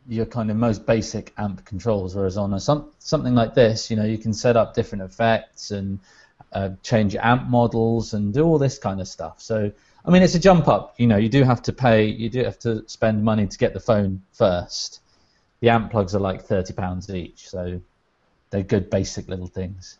your 0.08 0.26
kind 0.26 0.50
of 0.50 0.58
most 0.58 0.86
basic 0.86 1.34
amp 1.38 1.66
controls. 1.66 2.16
Whereas 2.16 2.38
on 2.38 2.54
a, 2.54 2.60
some, 2.60 2.90
something 3.00 3.36
like 3.36 3.54
this, 3.54 3.92
you 3.92 3.98
know, 3.98 4.06
you 4.06 4.18
can 4.18 4.34
set 4.34 4.56
up 4.56 4.74
different 4.74 5.04
effects 5.04 5.72
and 5.72 6.00
uh, 6.54 6.70
change 6.82 7.14
your 7.14 7.26
amp 7.26 7.48
models 7.50 8.14
and 8.14 8.34
do 8.34 8.44
all 8.44 8.58
this 8.58 8.80
kind 8.80 9.02
of 9.02 9.08
stuff. 9.08 9.42
So, 9.42 9.72
I 10.06 10.10
mean, 10.10 10.24
it's 10.24 10.34
a 10.34 10.40
jump 10.40 10.68
up. 10.68 10.96
You 10.98 11.08
know, 11.08 11.18
you 11.18 11.30
do 11.30 11.44
have 11.44 11.62
to 11.64 11.74
pay, 11.74 12.06
you 12.06 12.30
do 12.30 12.44
have 12.44 12.58
to 12.60 12.88
spend 12.88 13.24
money 13.24 13.46
to 13.46 13.58
get 13.58 13.74
the 13.74 13.80
phone 13.80 14.24
first. 14.32 15.02
The 15.62 15.70
amp 15.70 15.92
plugs 15.92 16.16
are 16.16 16.20
like 16.20 16.44
thirty 16.44 16.74
pounds 16.74 17.10
each, 17.10 17.50
so 17.50 17.82
they're 18.50 18.64
good 18.64 18.90
basic 18.90 19.28
little 19.28 19.48
things. 19.48 19.98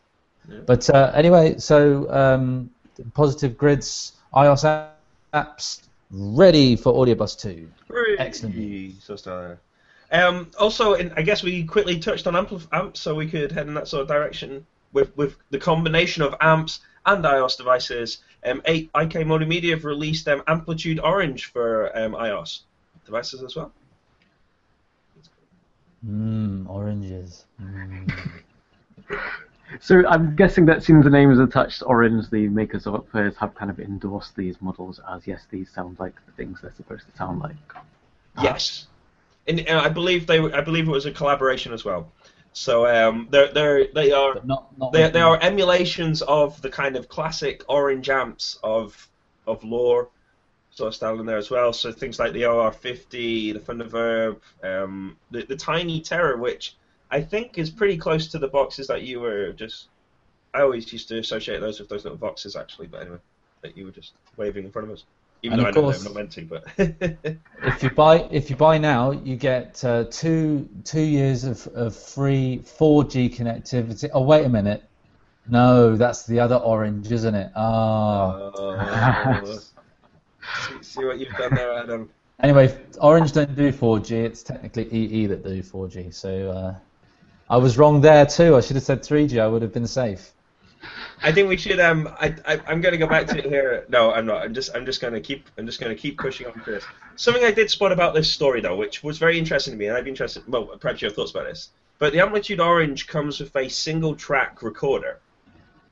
But 0.66 0.90
uh, 0.90 1.12
anyway, 1.14 1.58
so 1.58 2.10
um, 2.12 2.70
Positive 3.14 3.58
Grids 3.58 4.14
iOS 4.34 4.90
apps 5.34 5.82
ready 6.12 6.76
for 6.76 6.94
AudioBus 6.94 7.40
2. 7.40 7.70
Excellent. 8.20 8.56
So 9.02 9.16
stellar. 9.16 9.60
Um, 10.12 10.50
also, 10.60 10.94
in, 10.94 11.12
I 11.16 11.22
guess 11.22 11.44
we 11.44 11.64
quickly 11.64 12.00
touched 12.00 12.26
on 12.26 12.34
ampli- 12.34 12.68
amps, 12.72 13.00
so 13.00 13.14
we 13.14 13.28
could 13.28 13.52
head 13.52 13.68
in 13.68 13.76
that 13.76 13.88
sort 13.88 14.02
of 14.02 14.08
direction 14.08 14.66
with 14.92 15.16
with 15.16 15.38
the 15.52 15.60
combination 15.60 16.24
of 16.24 16.34
amps 16.42 16.80
and 17.06 17.24
iOS 17.24 17.58
devices. 17.58 18.18
um, 18.44 18.62
eight 18.66 18.90
IK 18.96 19.14
Multimedia 19.26 19.72
have 19.72 19.86
released 19.86 20.28
um, 20.28 20.42
Amplitude 20.48 21.00
Orange 21.00 21.46
for 21.46 21.96
um, 21.98 22.14
iOS 22.14 22.62
devices 23.06 23.44
as 23.44 23.56
well. 23.56 23.72
Mmm, 26.06 26.70
oranges. 26.70 27.46
Mm. 27.62 28.12
So 29.80 30.06
I'm 30.08 30.36
guessing 30.36 30.66
that 30.66 30.84
since 30.84 31.04
the 31.04 31.12
name 31.12 31.32
is 31.32 31.40
attached 31.40 31.80
to 31.80 31.86
Orange, 31.86 32.30
the 32.30 32.48
makers 32.48 32.88
of 32.88 32.96
Upfairs 32.96 33.36
have 33.36 33.54
kind 33.54 33.70
of 33.70 33.80
endorsed 33.80 34.36
these 34.36 34.60
models 34.62 35.00
as 35.12 35.28
yes, 35.28 35.46
these 35.52 35.70
sound 35.70 36.00
like 36.00 36.16
the 36.26 36.32
things 36.32 36.60
they're 36.62 36.74
supposed 36.76 37.06
to 37.10 37.16
sound 37.16 37.40
like. 37.40 37.56
Yes, 38.42 38.88
and 39.48 39.68
uh, 39.70 39.82
I 39.84 39.90
believe 39.90 40.26
they 40.26 40.40
I 40.40 40.62
believe 40.62 40.88
it 40.88 40.92
was 40.92 41.06
a 41.06 41.12
collaboration 41.12 41.72
as 41.72 41.86
well. 41.86 42.12
So 42.54 42.88
um, 42.88 43.28
they're 43.30 43.54
they're 43.54 43.88
they 43.94 44.12
are 44.12 44.42
not, 44.44 44.76
not 44.78 44.92
they 44.92 45.08
they 45.10 45.22
are 45.22 45.38
emulations 45.42 46.24
of 46.24 46.60
the 46.62 46.70
kind 46.70 46.96
of 46.96 47.08
classic 47.08 47.64
Orange 47.68 48.10
amps 48.10 48.58
of 48.64 49.08
of 49.46 49.64
lore 49.64 50.10
sort 50.80 50.88
of 50.88 50.96
style 50.96 51.20
in 51.20 51.26
there 51.26 51.38
as 51.38 51.50
well. 51.52 51.72
So 51.74 51.92
things 51.92 52.18
like 52.20 52.32
the 52.34 52.44
OR50, 52.44 53.54
the 53.54 53.60
Thunderverb, 53.60 54.38
um, 54.64 55.18
the 55.32 55.44
the 55.44 55.56
Tiny 55.56 56.00
Terror, 56.02 56.38
which 56.38 56.76
I 57.12 57.22
think 57.22 57.58
is 57.58 57.70
pretty 57.70 57.98
close 57.98 58.28
to 58.30 58.40
the 58.40 58.48
boxes 58.48 58.88
that 58.88 59.02
you 59.04 59.20
were 59.20 59.52
just. 59.54 59.88
I 60.54 60.62
always 60.62 60.92
used 60.92 61.08
to 61.10 61.20
associate 61.20 61.60
those 61.62 61.80
with 61.80 61.90
those 61.90 62.04
little 62.06 62.18
boxes 62.18 62.56
actually, 62.56 62.88
but 62.88 63.02
anyway, 63.02 63.18
that 63.62 63.78
you 63.78 63.86
were 63.86 63.92
just 63.92 64.14
waving 64.38 64.66
in 64.66 64.72
front 64.72 64.88
of 64.88 64.94
us. 64.96 65.04
Even 65.44 65.60
And 65.60 65.66
though 65.66 65.70
of 65.70 65.76
I 65.78 65.80
know 65.80 65.86
course- 65.86 66.00
I'm 66.00 66.14
not 66.14 66.16
meant 66.20 66.32
to, 66.38 66.42
but 66.54 66.64
If 67.72 67.84
you 67.84 67.90
buy 67.92 68.16
if 68.32 68.50
you 68.50 68.56
buy 68.56 68.78
now, 68.78 69.12
you 69.12 69.36
get 69.36 69.84
uh, 69.86 70.06
two 70.10 70.68
two 70.86 71.02
years 71.20 71.44
of, 71.44 71.68
of 71.68 71.96
free 71.96 72.62
4G 72.64 73.36
connectivity. 73.38 74.10
Oh 74.14 74.24
wait 74.24 74.46
a 74.46 74.50
minute, 74.50 74.82
no, 75.48 75.96
that's 75.96 76.26
the 76.26 76.40
other 76.40 76.58
orange, 76.58 77.12
isn't 77.12 77.36
it? 77.36 77.52
Ah. 77.56 78.52
Oh. 78.56 79.60
see, 80.68 80.84
see 80.84 81.06
what 81.06 81.20
you've 81.20 81.36
done 81.36 81.56
there, 81.56 81.74
Adam. 81.74 82.10
Anyway, 82.42 82.74
Orange 83.02 83.34
don't 83.34 83.54
do 83.54 83.70
4G. 83.70 84.12
It's 84.12 84.44
technically 84.44 84.88
EE 84.94 85.26
that 85.26 85.44
do 85.44 85.62
4G. 85.62 86.14
So 86.14 86.50
uh, 86.50 86.76
I 87.50 87.58
was 87.58 87.78
wrong 87.78 88.00
there 88.00 88.26
too. 88.26 88.56
I 88.56 88.62
should 88.62 88.78
have 88.78 88.84
said 88.84 89.02
3G. 89.02 89.42
I 89.42 89.48
would 89.50 89.62
have 89.62 89.74
been 89.74 89.86
safe. 89.86 90.32
I 91.22 91.34
think 91.34 91.50
we 91.50 91.58
should. 91.58 91.80
Um, 91.82 92.08
I, 92.20 92.34
I 92.46 92.62
I'm 92.68 92.80
going 92.80 92.94
to 92.94 92.98
go 92.98 93.08
back 93.08 93.28
to 93.28 93.38
it 93.38 93.46
here. 93.46 93.86
No, 93.90 94.14
I'm 94.14 94.26
not. 94.26 94.42
I'm 94.44 94.54
just 94.54 94.74
I'm 94.74 94.86
just 94.86 95.02
going 95.02 95.14
to 95.14 95.20
keep 95.20 95.50
I'm 95.58 95.66
just 95.66 95.82
going 95.82 95.94
to 95.94 96.02
keep 96.02 96.18
pushing 96.18 96.48
on 96.48 96.54
for 96.54 96.72
this. 96.72 96.86
Something 97.18 97.44
I 97.44 97.52
did 97.52 97.70
spot 97.70 97.92
about 97.92 98.14
this 98.14 98.32
story 98.32 98.62
though, 98.62 98.78
which 98.78 99.04
was 99.04 99.18
very 99.18 99.38
interesting 99.38 99.74
to 99.74 99.78
me, 99.78 99.88
and 99.88 99.98
I'd 99.98 100.06
be 100.06 100.10
interested. 100.12 100.44
Well, 100.48 100.78
perhaps 100.80 101.02
you 101.02 101.08
have 101.08 101.16
thoughts 101.16 101.32
about 101.32 101.46
this. 101.46 101.72
But 101.98 102.14
the 102.14 102.22
Amplitude 102.22 102.62
Orange 102.62 103.08
comes 103.08 103.42
with 103.42 103.54
a 103.58 103.68
single 103.68 104.16
track 104.16 104.64
recorder 104.64 105.20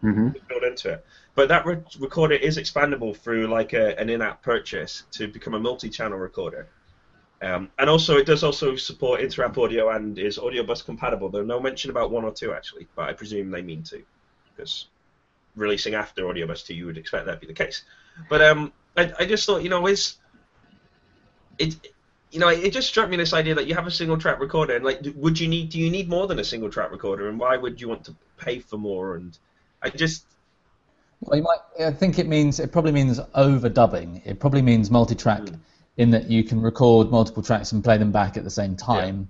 mm-hmm. 0.01 0.29
built 0.47 0.63
into 0.63 0.93
it. 0.93 1.05
But 1.37 1.49
that 1.49 1.67
re- 1.67 1.83
recorder 1.99 2.33
is 2.33 2.57
expandable 2.57 3.15
through 3.15 3.45
like 3.45 3.73
a, 3.73 3.97
an 3.99 4.09
in-app 4.09 4.41
purchase 4.41 5.03
to 5.11 5.27
become 5.27 5.53
a 5.53 5.59
multi-channel 5.59 6.17
recorder. 6.17 6.67
Um, 7.43 7.69
and 7.77 7.87
also, 7.87 8.17
it 8.17 8.25
does 8.25 8.43
also 8.43 8.75
support 8.75 9.21
inter-app 9.21 9.55
audio 9.55 9.91
and 9.91 10.17
is 10.17 10.39
audio 10.39 10.63
bus 10.63 10.81
compatible. 10.81 11.29
There's 11.29 11.45
no 11.45 11.59
mention 11.59 11.91
about 11.91 12.09
one 12.09 12.23
or 12.23 12.33
two 12.33 12.53
actually, 12.53 12.87
but 12.95 13.07
I 13.09 13.13
presume 13.13 13.51
they 13.51 13.61
mean 13.61 13.83
two, 13.83 14.03
because 14.49 14.87
releasing 15.55 15.93
after 15.93 16.27
audio 16.27 16.47
bus 16.47 16.63
two, 16.63 16.73
you 16.73 16.87
would 16.87 16.97
expect 16.97 17.27
that 17.27 17.35
to 17.35 17.39
be 17.39 17.45
the 17.45 17.53
case. 17.53 17.83
But 18.31 18.41
um, 18.41 18.73
I, 18.97 19.13
I 19.19 19.25
just 19.25 19.45
thought, 19.45 19.61
you 19.61 19.69
know, 19.69 19.85
is 19.85 20.15
it, 21.59 21.93
you 22.31 22.39
know, 22.39 22.47
it 22.49 22.73
just 22.73 22.87
struck 22.87 23.09
me 23.11 23.17
this 23.17 23.33
idea 23.33 23.53
that 23.53 23.67
you 23.67 23.75
have 23.75 23.85
a 23.85 23.91
single 23.91 24.17
track 24.17 24.39
recorder, 24.39 24.75
and 24.75 24.83
like, 24.83 25.01
would 25.15 25.39
you 25.39 25.47
need, 25.47 25.69
do 25.69 25.77
you 25.77 25.91
need 25.91 26.09
more 26.09 26.25
than 26.25 26.39
a 26.39 26.43
single 26.43 26.71
track 26.71 26.89
recorder, 26.89 27.29
and 27.29 27.39
why 27.39 27.57
would 27.57 27.79
you 27.79 27.87
want 27.87 28.05
to 28.05 28.15
pay 28.37 28.57
for 28.57 28.77
more? 28.77 29.13
And 29.17 29.37
I 29.83 29.91
just 29.91 30.25
Well, 31.21 31.37
you 31.37 31.43
might. 31.43 31.85
I 31.85 31.91
think 31.91 32.19
it 32.19 32.27
means 32.27 32.59
it 32.59 32.71
probably 32.71 32.91
means 32.91 33.19
overdubbing. 33.35 34.21
It 34.25 34.39
probably 34.39 34.61
means 34.61 34.91
multi-track, 34.91 35.41
Mm. 35.41 35.59
in 35.97 36.11
that 36.11 36.29
you 36.29 36.43
can 36.43 36.61
record 36.61 37.09
multiple 37.09 37.41
tracks 37.43 37.71
and 37.71 37.83
play 37.83 37.97
them 37.97 38.11
back 38.11 38.37
at 38.37 38.43
the 38.43 38.49
same 38.51 38.75
time, 38.75 39.27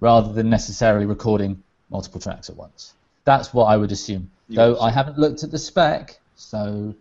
rather 0.00 0.32
than 0.32 0.50
necessarily 0.50 1.06
recording 1.06 1.62
multiple 1.90 2.20
tracks 2.20 2.50
at 2.50 2.56
once. 2.56 2.92
That's 3.24 3.54
what 3.54 3.64
I 3.64 3.76
would 3.76 3.92
assume. 3.92 4.30
You 4.48 4.56
Though 4.56 4.70
would 4.72 4.80
I 4.80 4.90
haven't 4.90 5.18
looked 5.18 5.42
at 5.42 5.50
the 5.50 5.58
spec, 5.58 6.18
so. 6.36 6.94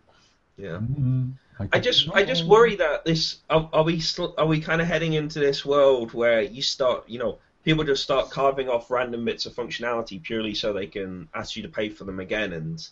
yeah. 0.57 0.77
mm, 0.79 1.33
I 1.73 1.79
just 1.79 2.09
I 2.13 2.23
just 2.23 2.45
worry 2.45 2.75
that 2.77 3.05
this 3.05 3.37
are, 3.49 3.69
are 3.73 3.83
we 3.83 3.99
still, 3.99 4.33
are 4.37 4.47
we 4.47 4.61
kind 4.61 4.81
of 4.81 4.87
heading 4.87 5.13
into 5.13 5.39
this 5.39 5.63
world 5.65 6.13
where 6.13 6.41
you 6.41 6.61
start 6.61 7.07
you 7.07 7.19
know 7.19 7.37
people 7.63 7.83
just 7.83 8.01
start 8.01 8.31
carving 8.31 8.67
off 8.69 8.89
random 8.89 9.25
bits 9.25 9.45
of 9.45 9.53
functionality 9.53 10.21
purely 10.23 10.55
so 10.55 10.73
they 10.73 10.87
can 10.87 11.27
ask 11.35 11.55
you 11.55 11.61
to 11.63 11.69
pay 11.69 11.89
for 11.89 12.03
them 12.05 12.19
again 12.19 12.53
and 12.53 12.87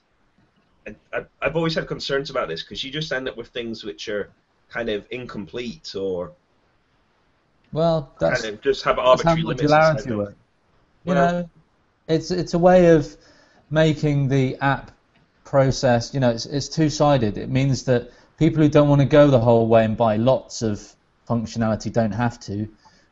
I, 1.14 1.26
I've 1.42 1.56
always 1.56 1.76
had 1.76 1.88
concerns 1.88 2.30
about 2.30 2.48
this 2.48 2.64
because 2.64 2.84
you 2.84 2.92
just 2.92 3.12
end 3.12 3.28
up 3.28 3.38
with 3.38 3.48
things 3.50 3.84
which 3.84 4.10
are 4.10 4.30
kind 4.70 4.90
of 4.90 5.06
incomplete 5.12 5.96
or 5.96 6.32
Well, 7.72 8.12
that's 8.20 8.42
kind 8.42 8.54
of 8.54 8.62
just 8.62 8.84
have 8.84 8.96
That's 8.98 9.24
how 9.24 9.32
arbitrary 9.32 9.44
limits. 9.44 10.06
You 10.06 10.36
Well- 11.06 11.16
know, 11.16 11.50
it's 12.08 12.32
it's 12.32 12.54
a 12.54 12.60
way 12.60 12.90
of 12.96 13.16
making 13.70 14.30
the 14.30 14.58
app 14.58 14.92
process. 15.46 16.14
You 16.14 16.20
know, 16.20 16.30
it's 16.30 16.46
it's 16.46 16.68
two 16.68 16.90
sided. 16.90 17.38
It 17.38 17.50
means 17.50 17.84
that 17.86 18.12
people 18.38 18.62
who 18.64 18.70
don't 18.70 18.90
want 18.90 19.02
to 19.02 19.08
go 19.08 19.30
the 19.30 19.40
whole 19.40 19.68
way 19.68 19.86
and 19.86 19.96
buy 19.96 20.16
lots 20.16 20.62
of 20.62 20.82
functionality 21.28 21.92
don't 21.92 22.12
have 22.12 22.40
to, 22.40 22.68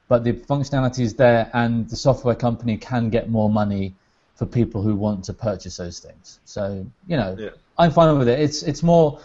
but 0.07 0.23
the 0.23 0.33
functionality 0.33 1.01
is 1.01 1.13
there, 1.13 1.49
and 1.53 1.87
the 1.89 1.95
software 1.95 2.35
company 2.35 2.77
can 2.77 3.09
get 3.09 3.29
more 3.29 3.49
money 3.49 3.93
for 4.37 4.45
people 4.45 4.81
who 4.81 4.95
want 4.95 5.23
to 5.25 5.33
purchase 5.33 5.77
those 5.77 5.99
things. 5.99 6.39
So 6.45 6.85
you 7.07 7.17
know, 7.17 7.35
Yeah. 7.37 7.49
I'm 7.77 7.91
fine 7.91 8.17
with 8.17 8.29
it. 8.29 8.39
It's 8.39 8.63
it's 8.63 8.83
more 8.83 9.19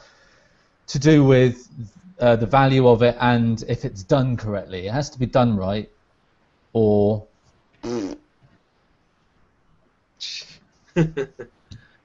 to 0.88 0.98
do 0.98 1.24
with 1.24 1.68
uh, 2.20 2.36
the 2.36 2.46
value 2.46 2.88
of 2.88 3.02
it 3.02 3.16
and 3.20 3.62
if 3.68 3.84
it's 3.84 4.02
done 4.02 4.36
correctly. 4.36 4.86
It 4.86 4.92
has 4.92 5.10
to 5.10 5.18
be 5.18 5.26
done 5.26 5.56
right, 5.56 5.90
or 6.72 7.26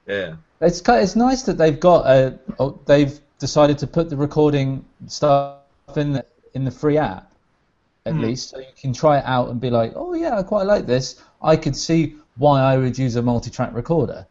yeah. 0.06 0.36
It's 0.60 0.82
it's 0.86 1.16
nice 1.16 1.42
that 1.42 1.58
they've 1.58 1.78
got 1.80 2.06
a 2.06 2.38
oh, 2.58 2.80
they've 2.86 3.18
decided 3.38 3.78
to 3.78 3.86
put 3.86 4.10
the 4.10 4.16
recording 4.16 4.84
stuff 5.06 5.56
in 5.96 6.12
the, 6.12 6.26
in 6.54 6.64
the 6.64 6.70
free 6.70 6.98
app 6.98 7.32
at 8.06 8.14
Hmm. 8.14 8.20
least, 8.20 8.50
so 8.50 8.58
you 8.58 8.66
can 8.80 8.92
try 8.92 9.18
it 9.18 9.24
out 9.26 9.48
and 9.50 9.60
be 9.60 9.70
like, 9.70 9.92
oh 9.94 10.14
yeah, 10.14 10.38
I 10.38 10.42
quite 10.42 10.66
like 10.66 10.86
this. 10.86 11.22
I 11.42 11.56
could 11.56 11.76
see 11.76 12.16
why 12.38 12.60
I 12.62 12.76
would 12.78 12.96
use 12.98 13.16
a 13.16 13.22
multi-track 13.22 13.74
recorder. 13.74 14.26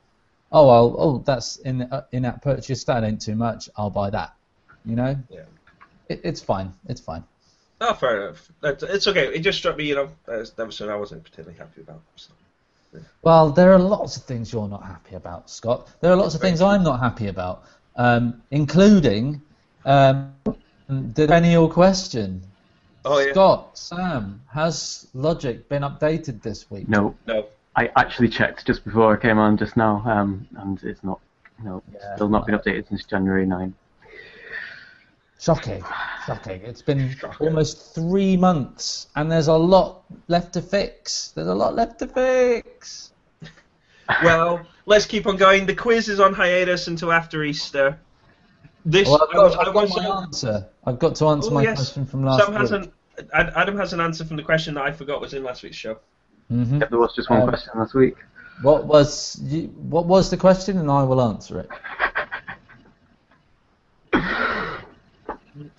Oh 0.51 0.67
well, 0.67 0.95
oh 0.97 1.17
that's 1.25 1.57
in 1.57 1.83
uh, 1.83 2.03
in-app 2.11 2.41
purchase. 2.41 2.83
That 2.85 3.03
ain't 3.03 3.21
too 3.21 3.35
much. 3.35 3.69
I'll 3.77 3.89
buy 3.89 4.09
that. 4.09 4.33
You 4.85 4.95
know, 4.95 5.15
Yeah. 5.29 5.41
it, 6.07 6.21
it's 6.23 6.41
fine. 6.41 6.73
It's 6.87 7.01
fine. 7.01 7.23
No, 7.81 7.93
fair 7.93 8.23
enough. 8.29 8.49
It's 8.63 9.07
okay. 9.07 9.27
It 9.27 9.39
just 9.39 9.59
struck 9.59 9.77
me, 9.77 9.85
you 9.85 9.95
know, 9.95 10.09
as 10.27 10.51
that 10.51 10.65
was 10.65 10.77
something 10.77 10.93
I 10.93 10.97
wasn't 10.97 11.23
particularly 11.23 11.57
happy 11.57 11.81
about. 11.81 12.01
So. 12.15 12.31
Well, 13.21 13.51
there 13.51 13.73
are 13.73 13.79
lots 13.79 14.17
of 14.17 14.23
things 14.23 14.51
you're 14.51 14.67
not 14.67 14.83
happy 14.83 15.15
about, 15.15 15.49
Scott. 15.49 15.87
There 15.99 16.11
are 16.11 16.15
lots 16.15 16.33
of 16.33 16.41
things 16.41 16.61
I'm 16.61 16.83
not 16.83 16.99
happy 16.99 17.27
about, 17.27 17.65
um, 17.95 18.41
including 18.49 19.41
um, 19.85 20.33
the 20.87 21.27
perennial 21.27 21.69
question. 21.69 22.41
Oh 23.05 23.19
yeah. 23.19 23.31
Scott, 23.33 23.77
Sam, 23.77 24.41
has 24.51 25.07
Logic 25.13 25.67
been 25.69 25.83
updated 25.83 26.41
this 26.41 26.71
week? 26.71 26.89
No, 26.89 27.15
No. 27.27 27.45
I 27.77 27.91
actually 27.95 28.27
checked 28.29 28.65
just 28.65 28.83
before 28.83 29.13
I 29.15 29.19
came 29.21 29.37
on 29.37 29.55
just 29.55 29.77
now, 29.77 30.01
um, 30.05 30.47
and 30.57 30.81
it's 30.83 31.03
not. 31.03 31.19
No, 31.63 31.81
it's 31.93 32.03
Yeah. 32.03 32.15
still 32.15 32.29
not 32.29 32.45
been 32.45 32.55
updated 32.57 32.87
since 32.89 33.05
January 33.05 33.45
9. 33.45 33.73
Shocking. 35.39 35.83
Shocking. 36.25 36.61
It's 36.63 36.81
been 36.81 37.15
Shocking. 37.15 37.47
almost 37.47 37.93
three 37.93 38.35
months, 38.35 39.07
and 39.15 39.31
there's 39.31 39.47
a 39.47 39.53
lot 39.53 40.03
left 40.27 40.53
to 40.53 40.61
fix. 40.61 41.29
There's 41.35 41.47
a 41.47 41.53
lot 41.55 41.75
left 41.75 41.99
to 41.99 42.07
fix. 42.07 43.11
Well, 44.23 44.65
let's 44.85 45.05
keep 45.05 45.27
on 45.27 45.35
going. 45.35 45.65
The 45.65 45.75
quiz 45.75 46.07
is 46.07 46.21
on 46.21 46.33
hiatus 46.33 46.87
until 46.87 47.11
after 47.11 47.43
Easter. 47.43 47.99
This 48.85 49.05
Well, 49.09 49.27
I've 49.29 49.35
I 49.37 49.43
was, 49.43 49.55
got, 49.55 49.65
I 49.65 49.67
I've 49.67 49.73
got 49.73 49.81
was 49.83 49.97
my 49.97 50.21
answer. 50.21 50.65
I've 50.85 50.97
got 50.99 51.15
to 51.15 51.27
answer 51.27 51.49
Oh, 51.51 51.53
my 51.53 51.63
yes. 51.63 51.75
question 51.75 52.05
from 52.05 52.23
last 52.23 52.41
Sam 52.45 52.51
week. 52.53 52.61
has 52.61 52.71
an 52.71 52.91
Ad- 53.33 53.51
Adam 53.55 53.75
has 53.77 53.91
an 53.91 53.99
answer 53.99 54.23
from 54.23 54.37
the 54.37 54.43
question 54.43 54.75
that 54.75 54.83
I 54.85 54.91
forgot 54.93 55.19
was 55.19 55.33
in 55.33 55.43
last 55.43 55.61
week's 55.61 55.75
show. 55.75 55.99
Hmm 56.49 56.79
Yep, 56.79 56.89
there 56.89 56.99
was 56.99 57.13
just 57.15 57.29
one 57.29 57.41
Um, 57.41 57.49
question 57.49 57.71
last 57.75 57.93
week. 57.93 58.15
What 58.61 58.85
was 58.85 59.39
you, 59.43 59.67
what 59.67 60.05
was 60.05 60.29
the 60.29 60.37
question, 60.37 60.77
and 60.77 60.89
I 60.89 61.03
will 61.03 61.21
answer 61.21 61.59
it 61.59 61.69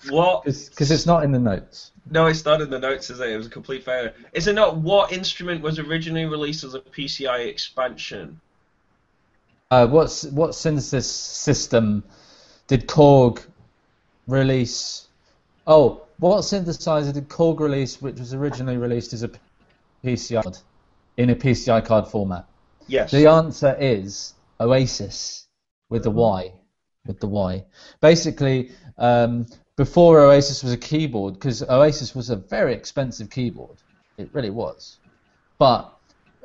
What? 0.09 0.43
because 0.43 0.91
it's 0.91 1.05
not 1.05 1.23
in 1.23 1.31
the 1.31 1.39
notes. 1.39 1.91
No, 2.11 2.27
it's 2.27 2.43
not 2.45 2.61
in 2.61 2.69
the 2.69 2.79
notes, 2.79 3.09
is 3.09 3.19
it? 3.19 3.29
It 3.29 3.37
was 3.37 3.47
a 3.47 3.49
complete 3.49 3.83
failure. 3.83 4.13
Is 4.33 4.47
it 4.47 4.53
not? 4.53 4.77
What 4.77 5.11
instrument 5.11 5.61
was 5.61 5.79
originally 5.79 6.25
released 6.25 6.63
as 6.63 6.73
a 6.73 6.79
PCI 6.79 7.47
expansion? 7.47 8.39
Uh, 9.71 9.87
what's 9.87 10.23
what 10.25 10.55
synthesis 10.55 11.09
system 11.09 12.03
did 12.67 12.87
Korg 12.87 13.45
release? 14.27 15.07
Oh, 15.67 16.01
what 16.17 16.39
synthesizer 16.39 17.13
did 17.13 17.29
Korg 17.29 17.59
release, 17.59 18.01
which 18.01 18.17
was 18.19 18.33
originally 18.33 18.77
released 18.77 19.13
as 19.13 19.23
a 19.23 19.29
PCI 20.03 20.43
card 20.43 20.57
in 21.17 21.29
a 21.29 21.35
PCI 21.35 21.85
card 21.85 22.07
format? 22.07 22.45
Yes. 22.87 23.11
The 23.11 23.27
answer 23.27 23.75
is 23.79 24.33
Oasis 24.59 25.47
with 25.89 26.03
the 26.03 26.11
Y. 26.11 26.53
with 27.05 27.19
the 27.19 27.27
Y. 27.27 27.65
Basically, 28.01 28.71
um, 28.97 29.45
before 29.75 30.19
Oasis 30.19 30.63
was 30.63 30.73
a 30.73 30.77
keyboard, 30.77 31.35
because 31.35 31.63
Oasis 31.63 32.13
was 32.13 32.29
a 32.29 32.35
very 32.35 32.73
expensive 32.73 33.29
keyboard, 33.29 33.77
it 34.17 34.29
really 34.33 34.49
was. 34.49 34.97
But 35.57 35.93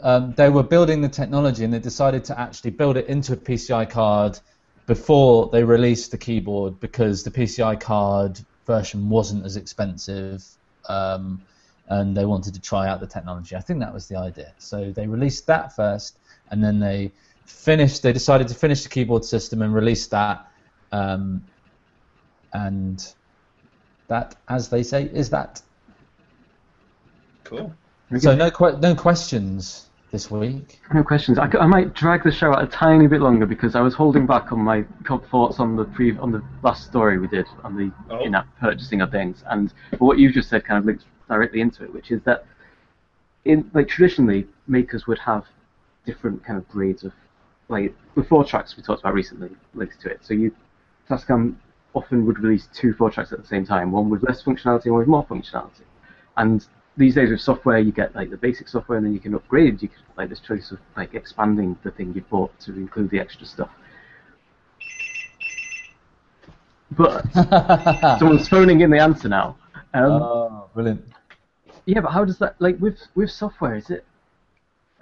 um, 0.02 0.34
they 0.36 0.48
were 0.48 0.62
building 0.62 1.00
the 1.00 1.08
technology 1.08 1.64
and 1.64 1.72
they 1.72 1.78
decided 1.78 2.24
to 2.24 2.38
actually 2.38 2.70
build 2.70 2.96
it 2.96 3.06
into 3.06 3.32
a 3.32 3.36
PCI 3.36 3.88
card 3.90 4.38
before 4.86 5.48
they 5.50 5.64
released 5.64 6.10
the 6.10 6.18
keyboard 6.18 6.78
because 6.80 7.24
the 7.24 7.30
PCI 7.30 7.80
card 7.80 8.38
version 8.66 9.08
wasn't 9.08 9.44
as 9.44 9.56
expensive 9.56 10.44
um, 10.88 11.42
and 11.88 12.16
they 12.16 12.24
wanted 12.24 12.54
to 12.54 12.60
try 12.60 12.88
out 12.88 13.00
the 13.00 13.06
technology. 13.06 13.56
I 13.56 13.60
think 13.60 13.80
that 13.80 13.92
was 13.92 14.08
the 14.08 14.16
idea. 14.16 14.52
So 14.58 14.90
they 14.90 15.06
released 15.06 15.46
that 15.46 15.74
first 15.74 16.18
and 16.50 16.62
then 16.62 16.78
they 16.78 17.12
finished, 17.44 18.02
they 18.02 18.12
decided 18.12 18.48
to 18.48 18.54
finish 18.54 18.82
the 18.82 18.88
keyboard 18.88 19.24
system 19.24 19.62
and 19.62 19.74
release 19.74 20.06
that. 20.08 20.48
Um, 20.92 21.44
and 22.52 23.12
that, 24.08 24.36
as 24.48 24.68
they 24.68 24.82
say, 24.82 25.04
is 25.12 25.28
that. 25.30 25.60
Cool. 27.42 27.74
So 28.18 28.34
no, 28.34 28.50
que- 28.50 28.78
no 28.78 28.94
questions 28.94 29.88
this 30.12 30.30
week. 30.30 30.80
No 30.94 31.02
questions. 31.02 31.38
I, 31.38 31.48
I 31.58 31.66
might 31.66 31.94
drag 31.94 32.22
the 32.22 32.30
show 32.30 32.52
out 32.52 32.62
a 32.62 32.66
tiny 32.66 33.08
bit 33.08 33.20
longer 33.20 33.44
because 33.46 33.74
I 33.74 33.80
was 33.80 33.94
holding 33.94 34.26
back 34.26 34.52
on 34.52 34.60
my 34.60 34.84
thoughts 35.30 35.58
on 35.58 35.74
the 35.74 35.84
pre 35.84 36.16
on 36.18 36.30
the 36.30 36.42
last 36.62 36.86
story 36.86 37.18
we 37.18 37.26
did 37.26 37.46
on 37.64 37.76
the 37.76 37.90
Oh. 38.08 38.24
in-app 38.24 38.46
purchasing 38.60 39.00
of 39.00 39.10
things, 39.10 39.42
and 39.50 39.72
what 39.98 40.18
you 40.18 40.32
just 40.32 40.48
said 40.48 40.64
kind 40.64 40.78
of 40.78 40.84
links 40.84 41.04
directly 41.28 41.60
into 41.60 41.84
it, 41.84 41.92
which 41.92 42.10
is 42.10 42.22
that 42.22 42.46
in 43.44 43.70
like 43.74 43.88
traditionally 43.88 44.46
makers 44.66 45.06
would 45.06 45.18
have 45.18 45.44
different 46.06 46.44
kind 46.44 46.58
of 46.58 46.68
grades 46.68 47.04
of 47.04 47.12
like 47.68 47.94
the 48.14 48.22
four 48.24 48.44
tracks 48.44 48.76
we 48.76 48.82
talked 48.82 49.00
about 49.00 49.14
recently 49.14 49.50
links 49.74 49.96
to 49.98 50.10
it. 50.10 50.18
So 50.22 50.34
you 50.34 50.54
Tascam 51.08 51.56
often 51.94 52.26
would 52.26 52.38
release 52.38 52.68
two 52.74 52.92
four 52.94 53.10
tracks 53.10 53.32
at 53.32 53.40
the 53.40 53.46
same 53.46 53.66
time, 53.66 53.92
one 53.92 54.10
with 54.10 54.22
less 54.22 54.42
functionality, 54.42 54.86
one 54.86 55.00
with 55.00 55.08
more 55.08 55.24
functionality, 55.24 55.82
and 56.36 56.66
these 56.96 57.14
days 57.14 57.30
with 57.30 57.40
software 57.40 57.78
you 57.78 57.92
get 57.92 58.14
like 58.14 58.30
the 58.30 58.36
basic 58.36 58.68
software 58.68 58.98
and 58.98 59.06
then 59.06 59.12
you 59.12 59.20
can 59.20 59.34
upgrade. 59.34 59.82
You 59.82 59.88
can 59.88 59.98
like 60.16 60.28
this 60.28 60.40
choice 60.40 60.70
of 60.70 60.78
like 60.96 61.14
expanding 61.14 61.76
the 61.82 61.90
thing 61.90 62.12
you 62.14 62.22
bought 62.22 62.58
to 62.60 62.72
include 62.74 63.10
the 63.10 63.18
extra 63.18 63.46
stuff. 63.46 63.70
But 66.92 67.24
someone's 68.18 68.48
phoning 68.48 68.82
in 68.82 68.90
the 68.90 68.98
answer 68.98 69.28
now 69.28 69.56
um, 69.94 70.22
oh, 70.22 70.70
brilliant. 70.74 71.04
yeah 71.86 72.00
but 72.00 72.10
how 72.10 72.24
does 72.24 72.38
that 72.38 72.54
like 72.60 72.78
with 72.80 72.98
with 73.14 73.30
software 73.30 73.76
is 73.76 73.90
it 73.90 74.04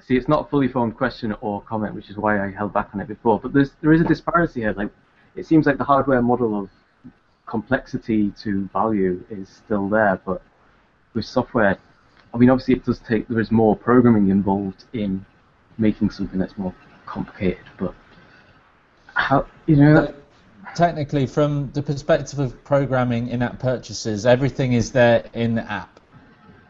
see 0.00 0.16
it's 0.16 0.28
not 0.28 0.46
a 0.46 0.50
fully 0.50 0.68
formed 0.68 0.96
question 0.96 1.34
or 1.40 1.62
comment 1.62 1.94
which 1.94 2.10
is 2.10 2.16
why 2.16 2.44
i 2.44 2.50
held 2.50 2.72
back 2.72 2.90
on 2.92 3.00
it 3.00 3.08
before 3.08 3.38
but 3.38 3.52
there's 3.52 3.72
there 3.80 3.92
is 3.92 4.00
a 4.00 4.04
disparity 4.04 4.60
here 4.60 4.72
like 4.76 4.90
it 5.36 5.46
seems 5.46 5.66
like 5.66 5.78
the 5.78 5.84
hardware 5.84 6.20
model 6.20 6.58
of 6.58 6.68
complexity 7.46 8.30
to 8.42 8.68
value 8.72 9.24
is 9.30 9.48
still 9.48 9.88
there 9.88 10.20
but 10.26 10.42
with 11.14 11.24
software, 11.24 11.78
I 12.32 12.38
mean, 12.38 12.50
obviously 12.50 12.74
it 12.74 12.84
does 12.84 12.98
take, 13.00 13.28
there 13.28 13.40
is 13.40 13.50
more 13.50 13.76
programming 13.76 14.30
involved 14.30 14.84
in 14.92 15.24
making 15.78 16.10
something 16.10 16.38
that's 16.38 16.56
more 16.56 16.74
complicated, 17.06 17.64
but 17.78 17.94
how, 19.14 19.46
you 19.66 19.76
know, 19.76 20.14
Technically, 20.74 21.26
from 21.26 21.70
the 21.72 21.82
perspective 21.82 22.38
of 22.38 22.64
programming 22.64 23.28
in-app 23.28 23.58
purchases, 23.58 24.24
everything 24.24 24.72
is 24.72 24.90
there 24.90 25.24
in 25.34 25.54
the 25.54 25.70
app 25.70 26.00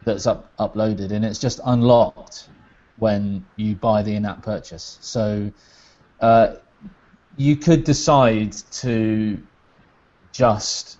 that's 0.03 0.27
up, 0.27 0.51
uploaded, 0.57 1.11
and 1.11 1.23
it's 1.23 1.39
just 1.39 1.61
unlocked 1.65 2.49
when 2.97 3.45
you 3.55 3.75
buy 3.75 4.01
the 4.01 4.13
in-app 4.13 4.43
purchase. 4.43 4.97
So 4.99 5.51
uh, 6.19 6.55
you 7.37 7.55
could 7.55 7.85
decide 7.85 8.53
to 8.71 9.41
just 10.33 10.97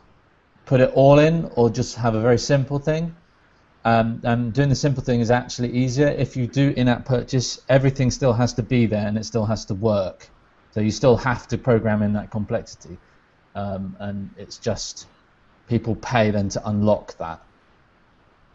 put 0.66 0.80
it 0.80 0.92
all 0.94 1.20
in, 1.20 1.52
or 1.56 1.70
just 1.70 1.98
have 1.98 2.16
a 2.16 2.22
very 2.22 2.40
simple 2.40 2.80
thing. 2.80 3.14
Um, 3.84 4.22
and 4.24 4.54
doing 4.54 4.70
the 4.70 4.76
simple 4.76 5.04
thing 5.04 5.20
is 5.20 5.30
actually 5.30 5.72
easier. 5.72 6.08
If 6.08 6.38
you 6.38 6.48
do 6.48 6.74
in-app 6.78 7.04
purchase, 7.04 7.62
everything 7.68 8.12
still 8.12 8.32
has 8.32 8.54
to 8.54 8.64
be 8.64 8.86
there 8.86 9.06
and 9.06 9.18
it 9.18 9.26
still 9.26 9.46
has 9.46 9.66
to 9.66 9.74
work. 9.74 10.30
So 10.74 10.82
you 10.82 10.90
still 10.92 11.18
have 11.18 11.48
to 11.50 11.58
program 11.58 12.02
in 12.02 12.14
that 12.14 12.32
complexity, 12.32 12.98
um, 13.54 13.96
and 14.00 14.30
it's 14.38 14.58
just 14.58 15.08
people 15.70 15.96
pay 15.96 16.32
then 16.32 16.50
to 16.50 16.68
unlock 16.68 17.16
that. 17.18 17.42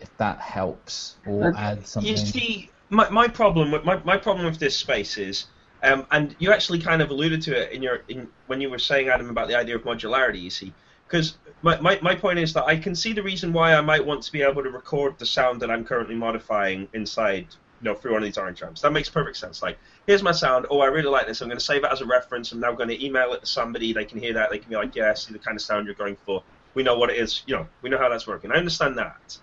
If 0.00 0.16
that 0.18 0.38
helps 0.40 1.16
or 1.26 1.48
Uh, 1.48 1.57
add 1.57 1.87
something. 1.87 2.11
You 2.11 2.16
see, 2.16 2.70
my, 2.88 3.09
my 3.11 3.28
problem 3.28 3.70
with 3.70 3.85
my, 3.85 3.96
my 4.04 4.16
problem 4.16 4.46
with 4.46 4.59
this 4.59 4.76
space 4.76 5.16
is, 5.16 5.46
um, 5.83 6.07
and 6.11 6.35
you 6.38 6.52
actually 6.52 6.81
kind 6.81 7.02
of 7.02 7.11
alluded 7.11 7.40
to 7.42 7.57
it 7.57 7.72
in 7.72 7.83
your 7.83 8.02
in 8.09 8.28
when 8.48 8.61
you 8.61 8.70
were 8.70 8.78
saying 8.78 9.09
Adam 9.09 9.31
about 9.31 9.48
the 9.48 9.57
idea 9.57 9.76
of 9.76 9.83
modularity. 9.83 10.40
You 10.40 10.50
see, 10.50 10.72
because 11.07 11.37
my, 11.62 11.81
my, 11.81 11.98
my 12.02 12.14
point 12.14 12.38
is 12.38 12.52
that 12.52 12.64
I 12.64 12.76
can 12.76 12.94
see 12.94 13.12
the 13.12 13.22
reason 13.22 13.52
why 13.52 13.74
I 13.74 13.81
might 13.81 14.04
want 14.04 14.22
to 14.22 14.33
be 14.33 14.42
able 14.42 14.62
to 14.62 14.70
record 14.70 15.18
the 15.18 15.26
sound 15.26 15.61
that 15.62 15.70
I'm 15.70 15.85
currently 15.85 16.14
modifying 16.14 16.88
inside, 16.94 17.46
you 17.81 17.85
know, 17.85 17.95
through 17.95 18.12
one 18.12 18.23
of 18.23 18.27
these 18.27 18.38
orange 18.38 18.62
amps. 18.62 18.81
That 18.83 18.93
makes 18.93 19.09
perfect 19.09 19.37
sense. 19.37 19.62
Like, 19.62 19.79
here's 20.07 20.23
my 20.23 20.33
sound. 20.33 20.67
Oh, 20.71 20.81
I 20.81 20.87
really 20.87 21.09
like 21.09 21.27
this. 21.27 21.41
I'm 21.41 21.49
going 21.49 21.59
to 21.59 21.64
save 21.64 21.85
it 21.85 21.91
as 21.93 22.01
a 22.01 22.07
reference. 22.07 22.53
I'm 22.53 22.61
now 22.61 22.73
going 22.73 22.88
to 22.88 23.05
email 23.05 23.33
it 23.33 23.41
to 23.41 23.47
somebody. 23.47 23.93
They 23.93 24.05
can 24.05 24.19
hear 24.19 24.33
that. 24.35 24.51
They 24.51 24.59
can 24.59 24.69
be 24.69 24.77
like, 24.77 24.95
yeah, 24.95 25.11
I 25.11 25.14
see 25.14 25.33
the 25.33 25.38
kind 25.38 25.57
of 25.57 25.62
sound 25.62 25.87
you're 25.87 25.95
going 25.95 26.17
for. 26.27 26.43
We 26.75 26.83
know 26.83 26.99
what 26.99 27.11
it 27.11 27.17
is. 27.17 27.43
You 27.47 27.57
know, 27.57 27.69
we 27.83 27.91
know 27.91 27.99
how 27.99 28.09
that's 28.09 28.27
working. 28.27 28.53
I 28.53 28.57
understand 28.57 28.99
that. 28.99 29.38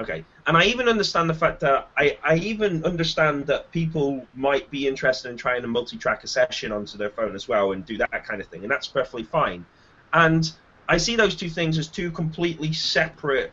Okay. 0.00 0.24
And 0.46 0.56
I 0.56 0.64
even 0.64 0.88
understand 0.88 1.28
the 1.28 1.34
fact 1.34 1.60
that 1.60 1.88
I, 1.96 2.18
I 2.22 2.36
even 2.36 2.84
understand 2.84 3.46
that 3.46 3.70
people 3.72 4.24
might 4.34 4.70
be 4.70 4.86
interested 4.86 5.30
in 5.30 5.36
trying 5.36 5.62
to 5.62 5.68
multi-track 5.68 6.22
a 6.22 6.28
session 6.28 6.70
onto 6.70 6.96
their 6.96 7.10
phone 7.10 7.34
as 7.34 7.48
well 7.48 7.72
and 7.72 7.84
do 7.84 7.98
that 7.98 8.24
kind 8.24 8.40
of 8.40 8.46
thing, 8.46 8.62
and 8.62 8.70
that's 8.70 8.86
perfectly 8.86 9.24
fine. 9.24 9.66
And 10.12 10.50
I 10.88 10.98
see 10.98 11.16
those 11.16 11.34
two 11.34 11.50
things 11.50 11.78
as 11.78 11.88
two 11.88 12.10
completely 12.10 12.72
separate 12.72 13.52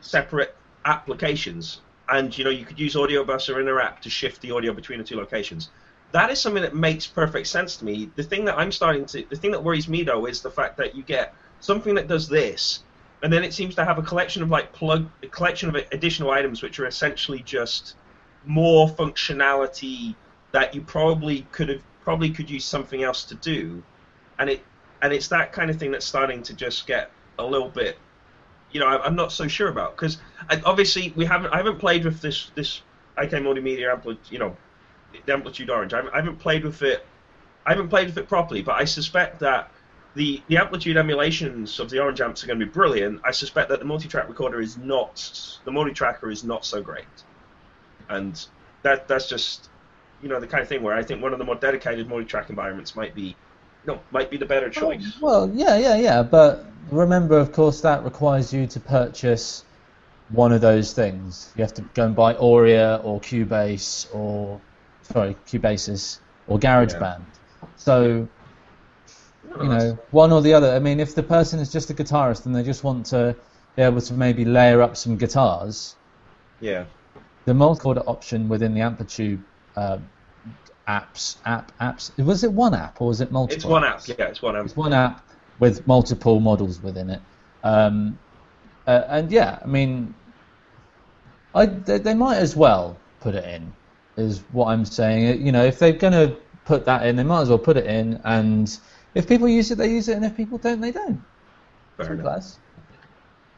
separate 0.00 0.56
applications. 0.84 1.80
And 2.12 2.36
you 2.36 2.44
know, 2.44 2.50
you 2.50 2.64
could 2.64 2.78
use 2.78 2.94
Audio 2.94 3.24
Bus 3.24 3.48
or 3.48 3.58
Inter 3.58 3.80
App 3.80 4.00
to 4.02 4.10
shift 4.10 4.40
the 4.40 4.50
audio 4.52 4.72
between 4.72 4.98
the 4.98 5.04
two 5.04 5.16
locations. 5.16 5.70
That 6.12 6.30
is 6.30 6.38
something 6.38 6.62
that 6.62 6.76
makes 6.76 7.06
perfect 7.06 7.46
sense 7.46 7.76
to 7.76 7.84
me. 7.84 8.10
The 8.16 8.22
thing 8.22 8.44
that 8.44 8.58
I'm 8.58 8.70
starting 8.70 9.06
to 9.06 9.24
the 9.28 9.36
thing 9.36 9.50
that 9.52 9.64
worries 9.64 9.88
me 9.88 10.02
though 10.04 10.26
is 10.26 10.42
the 10.42 10.50
fact 10.50 10.76
that 10.76 10.94
you 10.94 11.02
get 11.02 11.34
something 11.60 11.94
that 11.94 12.08
does 12.08 12.28
this 12.28 12.82
and 13.22 13.32
then 13.32 13.44
it 13.44 13.54
seems 13.54 13.74
to 13.76 13.84
have 13.84 13.98
a 13.98 14.02
collection 14.02 14.42
of 14.42 14.50
like 14.50 14.72
plug 14.72 15.08
a 15.22 15.28
collection 15.28 15.68
of 15.68 15.76
additional 15.92 16.30
items 16.30 16.62
which 16.62 16.78
are 16.80 16.86
essentially 16.86 17.40
just 17.40 17.94
more 18.44 18.88
functionality 18.88 20.14
that 20.50 20.74
you 20.74 20.80
probably 20.82 21.46
could 21.52 21.68
have 21.68 21.82
probably 22.02 22.30
could 22.30 22.50
use 22.50 22.64
something 22.64 23.04
else 23.04 23.24
to 23.24 23.36
do 23.36 23.82
and 24.38 24.50
it 24.50 24.64
and 25.02 25.12
it's 25.12 25.28
that 25.28 25.52
kind 25.52 25.70
of 25.70 25.78
thing 25.78 25.92
that's 25.92 26.06
starting 26.06 26.42
to 26.42 26.54
just 26.54 26.86
get 26.86 27.10
a 27.38 27.46
little 27.46 27.68
bit 27.68 27.96
you 28.72 28.80
know 28.80 28.86
I'm 28.86 29.16
not 29.16 29.32
so 29.32 29.48
sure 29.48 29.68
about 29.68 29.96
because 29.96 30.18
obviously 30.64 31.12
we 31.16 31.24
haven't 31.24 31.52
I 31.52 31.58
haven't 31.58 31.78
played 31.78 32.04
with 32.04 32.20
this 32.20 32.50
this 32.54 32.82
IK 33.18 33.30
multimedia 33.32 33.92
amplitude 33.92 34.32
you 34.32 34.38
know 34.38 34.56
the 35.26 35.32
amplitude 35.32 35.70
orange 35.70 35.92
I 35.92 35.96
haven't, 35.96 36.14
I 36.14 36.16
haven't 36.16 36.38
played 36.38 36.64
with 36.64 36.82
it 36.82 37.06
I 37.66 37.70
haven't 37.70 37.88
played 37.88 38.06
with 38.06 38.18
it 38.18 38.28
properly 38.28 38.62
but 38.62 38.80
I 38.80 38.84
suspect 38.84 39.40
that 39.40 39.70
the, 40.14 40.42
the 40.48 40.58
amplitude 40.58 40.96
emulations 40.96 41.80
of 41.80 41.90
the 41.90 41.98
orange 42.00 42.20
amps 42.20 42.44
are 42.44 42.46
going 42.46 42.58
to 42.58 42.66
be 42.66 42.70
brilliant. 42.70 43.20
I 43.24 43.30
suspect 43.30 43.70
that 43.70 43.78
the 43.78 43.84
multi-track 43.84 44.28
recorder 44.28 44.60
is 44.60 44.76
not 44.76 45.58
the 45.64 45.72
multi-tracker 45.72 46.30
is 46.30 46.44
not 46.44 46.64
so 46.64 46.82
great, 46.82 47.06
and 48.08 48.44
that 48.82 49.08
that's 49.08 49.28
just 49.28 49.70
you 50.22 50.28
know 50.28 50.38
the 50.38 50.46
kind 50.46 50.62
of 50.62 50.68
thing 50.68 50.82
where 50.82 50.94
I 50.94 51.02
think 51.02 51.22
one 51.22 51.32
of 51.32 51.38
the 51.38 51.44
more 51.44 51.54
dedicated 51.54 52.08
multi-track 52.08 52.50
environments 52.50 52.94
might 52.94 53.14
be 53.14 53.36
no 53.86 54.00
might 54.10 54.30
be 54.30 54.36
the 54.36 54.46
better 54.46 54.70
choice. 54.70 55.18
Well, 55.20 55.50
yeah, 55.54 55.76
yeah, 55.76 55.96
yeah. 55.96 56.22
But 56.22 56.66
remember, 56.90 57.38
of 57.38 57.52
course, 57.52 57.80
that 57.82 58.04
requires 58.04 58.52
you 58.52 58.66
to 58.66 58.80
purchase 58.80 59.64
one 60.30 60.52
of 60.52 60.60
those 60.60 60.92
things. 60.92 61.52
You 61.56 61.62
have 61.62 61.74
to 61.74 61.82
go 61.94 62.06
and 62.06 62.16
buy 62.16 62.34
Auria 62.34 63.00
or 63.04 63.20
Cubase 63.20 64.14
or 64.14 64.60
sorry, 65.02 65.36
Cubasis 65.46 66.18
or 66.46 66.58
GarageBand. 66.58 67.22
So 67.76 68.28
you 69.60 69.68
know, 69.68 69.98
one 70.10 70.32
or 70.32 70.40
the 70.40 70.54
other. 70.54 70.72
I 70.72 70.78
mean, 70.78 71.00
if 71.00 71.14
the 71.14 71.22
person 71.22 71.60
is 71.60 71.70
just 71.70 71.90
a 71.90 71.94
guitarist 71.94 72.46
and 72.46 72.54
they 72.54 72.62
just 72.62 72.84
want 72.84 73.06
to 73.06 73.36
be 73.76 73.82
able 73.82 74.00
to 74.00 74.14
maybe 74.14 74.44
layer 74.44 74.82
up 74.82 74.96
some 74.96 75.16
guitars, 75.16 75.94
Yeah, 76.60 76.84
the 77.44 77.54
multi-recorder 77.54 78.02
option 78.06 78.48
within 78.48 78.74
the 78.74 78.80
Amplitude 78.80 79.42
uh, 79.76 79.98
apps, 80.88 81.36
app, 81.44 81.76
apps. 81.78 82.16
Was 82.24 82.44
it 82.44 82.52
one 82.52 82.74
app 82.74 83.00
or 83.00 83.08
was 83.08 83.20
it 83.20 83.32
multiple? 83.32 83.56
it's 83.56 83.64
one 83.64 83.84
app. 83.84 84.06
Yeah, 84.06 84.26
it's 84.26 84.42
one 84.42 84.56
app. 84.56 84.64
It's 84.64 84.76
one 84.76 84.92
app 84.92 85.28
with 85.58 85.86
multiple 85.86 86.40
models 86.40 86.80
within 86.80 87.10
it. 87.10 87.20
Um, 87.62 88.18
uh, 88.86 89.04
and 89.08 89.30
yeah, 89.30 89.58
I 89.62 89.66
mean, 89.66 90.14
I 91.54 91.66
they, 91.66 91.98
they 91.98 92.14
might 92.14 92.38
as 92.38 92.56
well 92.56 92.96
put 93.20 93.34
it 93.34 93.44
in, 93.44 93.72
is 94.16 94.42
what 94.52 94.66
I'm 94.66 94.84
saying. 94.84 95.44
You 95.44 95.52
know, 95.52 95.64
if 95.64 95.78
they're 95.78 95.92
going 95.92 96.12
to 96.12 96.36
put 96.64 96.84
that 96.86 97.06
in, 97.06 97.16
they 97.16 97.22
might 97.22 97.42
as 97.42 97.48
well 97.48 97.58
put 97.58 97.76
it 97.76 97.86
in. 97.86 98.20
And 98.24 98.76
if 99.14 99.28
people 99.28 99.48
use 99.48 99.70
it, 99.70 99.76
they 99.78 99.90
use 99.90 100.08
it, 100.08 100.16
and 100.16 100.24
if 100.24 100.36
people 100.36 100.58
don't, 100.58 100.80
they 100.80 100.90
don't. 100.90 101.22
Fair 101.96 102.14
enough. 102.14 102.58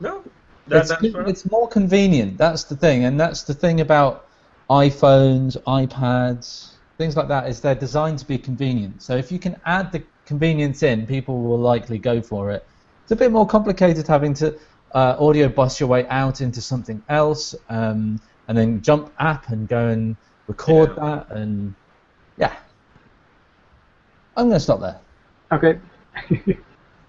No, 0.00 0.22
that, 0.66 0.80
It's, 0.80 0.88
that's 0.90 1.02
it's 1.02 1.50
more 1.50 1.68
convenient. 1.68 2.36
That's 2.36 2.64
the 2.64 2.76
thing, 2.76 3.04
and 3.04 3.18
that's 3.18 3.44
the 3.44 3.54
thing 3.54 3.80
about 3.80 4.26
iPhones, 4.68 5.56
iPads, 5.64 6.73
things 6.98 7.16
like 7.16 7.28
that. 7.28 7.48
Is 7.48 7.60
they're 7.60 7.74
designed 7.74 8.18
to 8.20 8.26
be 8.26 8.38
convenient. 8.38 9.02
So 9.02 9.16
if 9.16 9.30
you 9.32 9.38
can 9.38 9.60
add 9.66 9.92
the 9.92 10.02
convenience 10.26 10.82
in, 10.82 11.06
people 11.06 11.42
will 11.42 11.58
likely 11.58 11.98
go 11.98 12.20
for 12.20 12.50
it. 12.50 12.66
It's 13.02 13.12
a 13.12 13.16
bit 13.16 13.30
more 13.30 13.46
complicated 13.46 14.06
having 14.06 14.34
to 14.34 14.58
uh, 14.94 15.16
audio 15.18 15.48
bus 15.48 15.80
your 15.80 15.88
way 15.88 16.06
out 16.08 16.40
into 16.40 16.60
something 16.60 17.02
else, 17.08 17.54
um, 17.68 18.20
and 18.48 18.56
then 18.56 18.80
jump 18.80 19.12
app 19.18 19.48
and 19.48 19.68
go 19.68 19.88
and 19.88 20.16
record 20.46 20.90
Yeah. 20.96 21.04
that, 21.04 21.30
and 21.36 21.74
yeah. 22.36 22.56
I'm 24.36 24.46
going 24.48 24.56
to 24.56 24.60
stop 24.60 24.80
there. 24.80 24.98
Okay. 25.52 25.78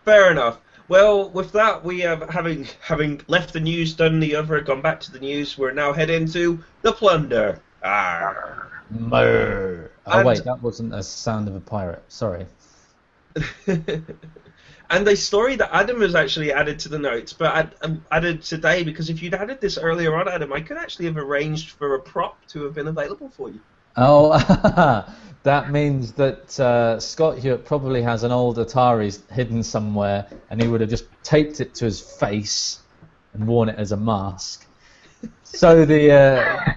Fair 0.06 0.32
enough. 0.32 0.60
Well, 0.88 1.30
with 1.32 1.52
that, 1.54 1.84
we 1.84 2.00
have 2.02 2.30
having 2.30 2.68
having 2.80 3.22
left 3.28 3.54
the 3.54 3.60
news, 3.60 3.94
done 3.94 4.20
the 4.20 4.36
other, 4.36 4.62
gone 4.62 4.82
back 4.82 5.00
to 5.02 5.12
the 5.12 5.20
news. 5.20 5.58
We're 5.58 5.72
now 5.72 5.94
heading 5.94 6.28
to 6.30 6.64
the 6.84 6.92
plunder. 6.92 7.60
Arr. 7.84 8.75
Murr. 8.90 9.92
Oh 10.06 10.20
And- 10.20 10.28
wait, 10.28 10.44
that 10.44 10.62
wasn't 10.62 10.94
a 10.94 11.04
sound 11.04 11.48
of 11.48 11.56
a 11.56 11.60
pirate. 11.60 12.04
Sorry. 12.08 12.46
and 14.90 15.08
a 15.08 15.16
story 15.16 15.56
that 15.56 15.70
Adam 15.74 16.02
has 16.02 16.16
actually 16.16 16.52
added 16.52 16.80
to 16.80 16.90
the 16.90 17.00
notes, 17.00 17.34
but 17.34 17.48
I 17.48 17.86
um, 17.86 18.06
added 18.12 18.44
today 18.44 18.84
because 18.84 19.10
if 19.10 19.22
you'd 19.22 19.34
added 19.34 19.60
this 19.62 19.78
earlier 19.78 20.16
on, 20.16 20.28
Adam, 20.28 20.54
I 20.54 20.62
could 20.62 20.78
actually 20.78 21.06
have 21.06 21.18
arranged 21.18 21.72
for 21.72 21.96
a 21.96 22.00
prop 22.00 22.38
to 22.48 22.64
have 22.64 22.74
been 22.74 22.88
available 22.88 23.30
for 23.30 23.50
you. 23.50 23.60
Oh, 23.98 24.38
that 25.44 25.72
means 25.72 26.14
that 26.14 26.60
uh, 26.60 27.00
Scott 27.00 27.40
Hewitt 27.40 27.66
probably 27.66 28.02
has 28.02 28.24
an 28.24 28.32
old 28.32 28.58
Atari 28.58 29.18
hidden 29.32 29.64
somewhere, 29.64 30.28
and 30.50 30.62
he 30.62 30.68
would 30.68 30.82
have 30.82 30.90
just 30.90 31.06
taped 31.24 31.60
it 31.62 31.74
to 31.76 31.86
his 31.86 32.00
face 32.00 32.80
and 33.34 33.48
worn 33.48 33.70
it 33.70 33.78
as 33.78 33.92
a 33.92 33.98
mask. 33.98 34.66
So 35.44 35.86
the 35.86 36.12
uh, 36.12 36.74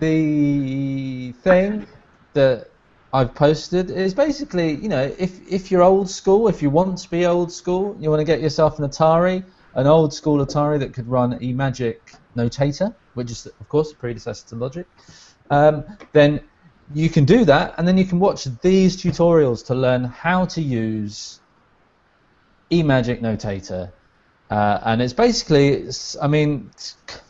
the 0.00 1.32
thing 1.42 1.86
that 2.34 2.68
I've 3.12 3.34
posted 3.34 3.90
is 3.90 4.14
basically, 4.14 4.74
you 4.74 4.88
know, 4.88 5.14
if 5.18 5.40
if 5.50 5.70
you're 5.70 5.82
old 5.82 6.10
school, 6.10 6.48
if 6.48 6.62
you 6.62 6.70
want 6.70 6.98
to 6.98 7.10
be 7.10 7.26
old 7.26 7.52
school, 7.52 7.96
you 8.00 8.10
want 8.10 8.20
to 8.20 8.24
get 8.24 8.40
yourself 8.40 8.78
an 8.78 8.88
Atari, 8.88 9.44
an 9.74 9.86
old 9.86 10.12
school 10.12 10.44
Atari 10.44 10.78
that 10.80 10.92
could 10.94 11.08
run 11.08 11.38
eMagic 11.38 11.98
Notator, 12.36 12.94
which 13.14 13.30
is 13.30 13.46
of 13.46 13.68
course 13.68 13.90
the 13.90 13.96
predecessor 13.96 14.48
to 14.48 14.56
Logic 14.56 14.86
um, 15.50 15.84
then 16.12 16.40
you 16.94 17.08
can 17.08 17.24
do 17.24 17.44
that, 17.44 17.74
and 17.78 17.86
then 17.86 17.96
you 17.96 18.04
can 18.04 18.18
watch 18.18 18.44
these 18.62 18.96
tutorials 18.96 19.64
to 19.66 19.74
learn 19.74 20.04
how 20.04 20.44
to 20.46 20.60
use 20.60 21.40
eMagic 22.70 23.20
Notator. 23.20 23.92
Uh, 24.50 24.80
and 24.84 25.00
it's 25.00 25.12
basically, 25.12 25.68
it's, 25.68 26.16
I 26.20 26.26
mean, 26.26 26.70
it's- 26.72 27.20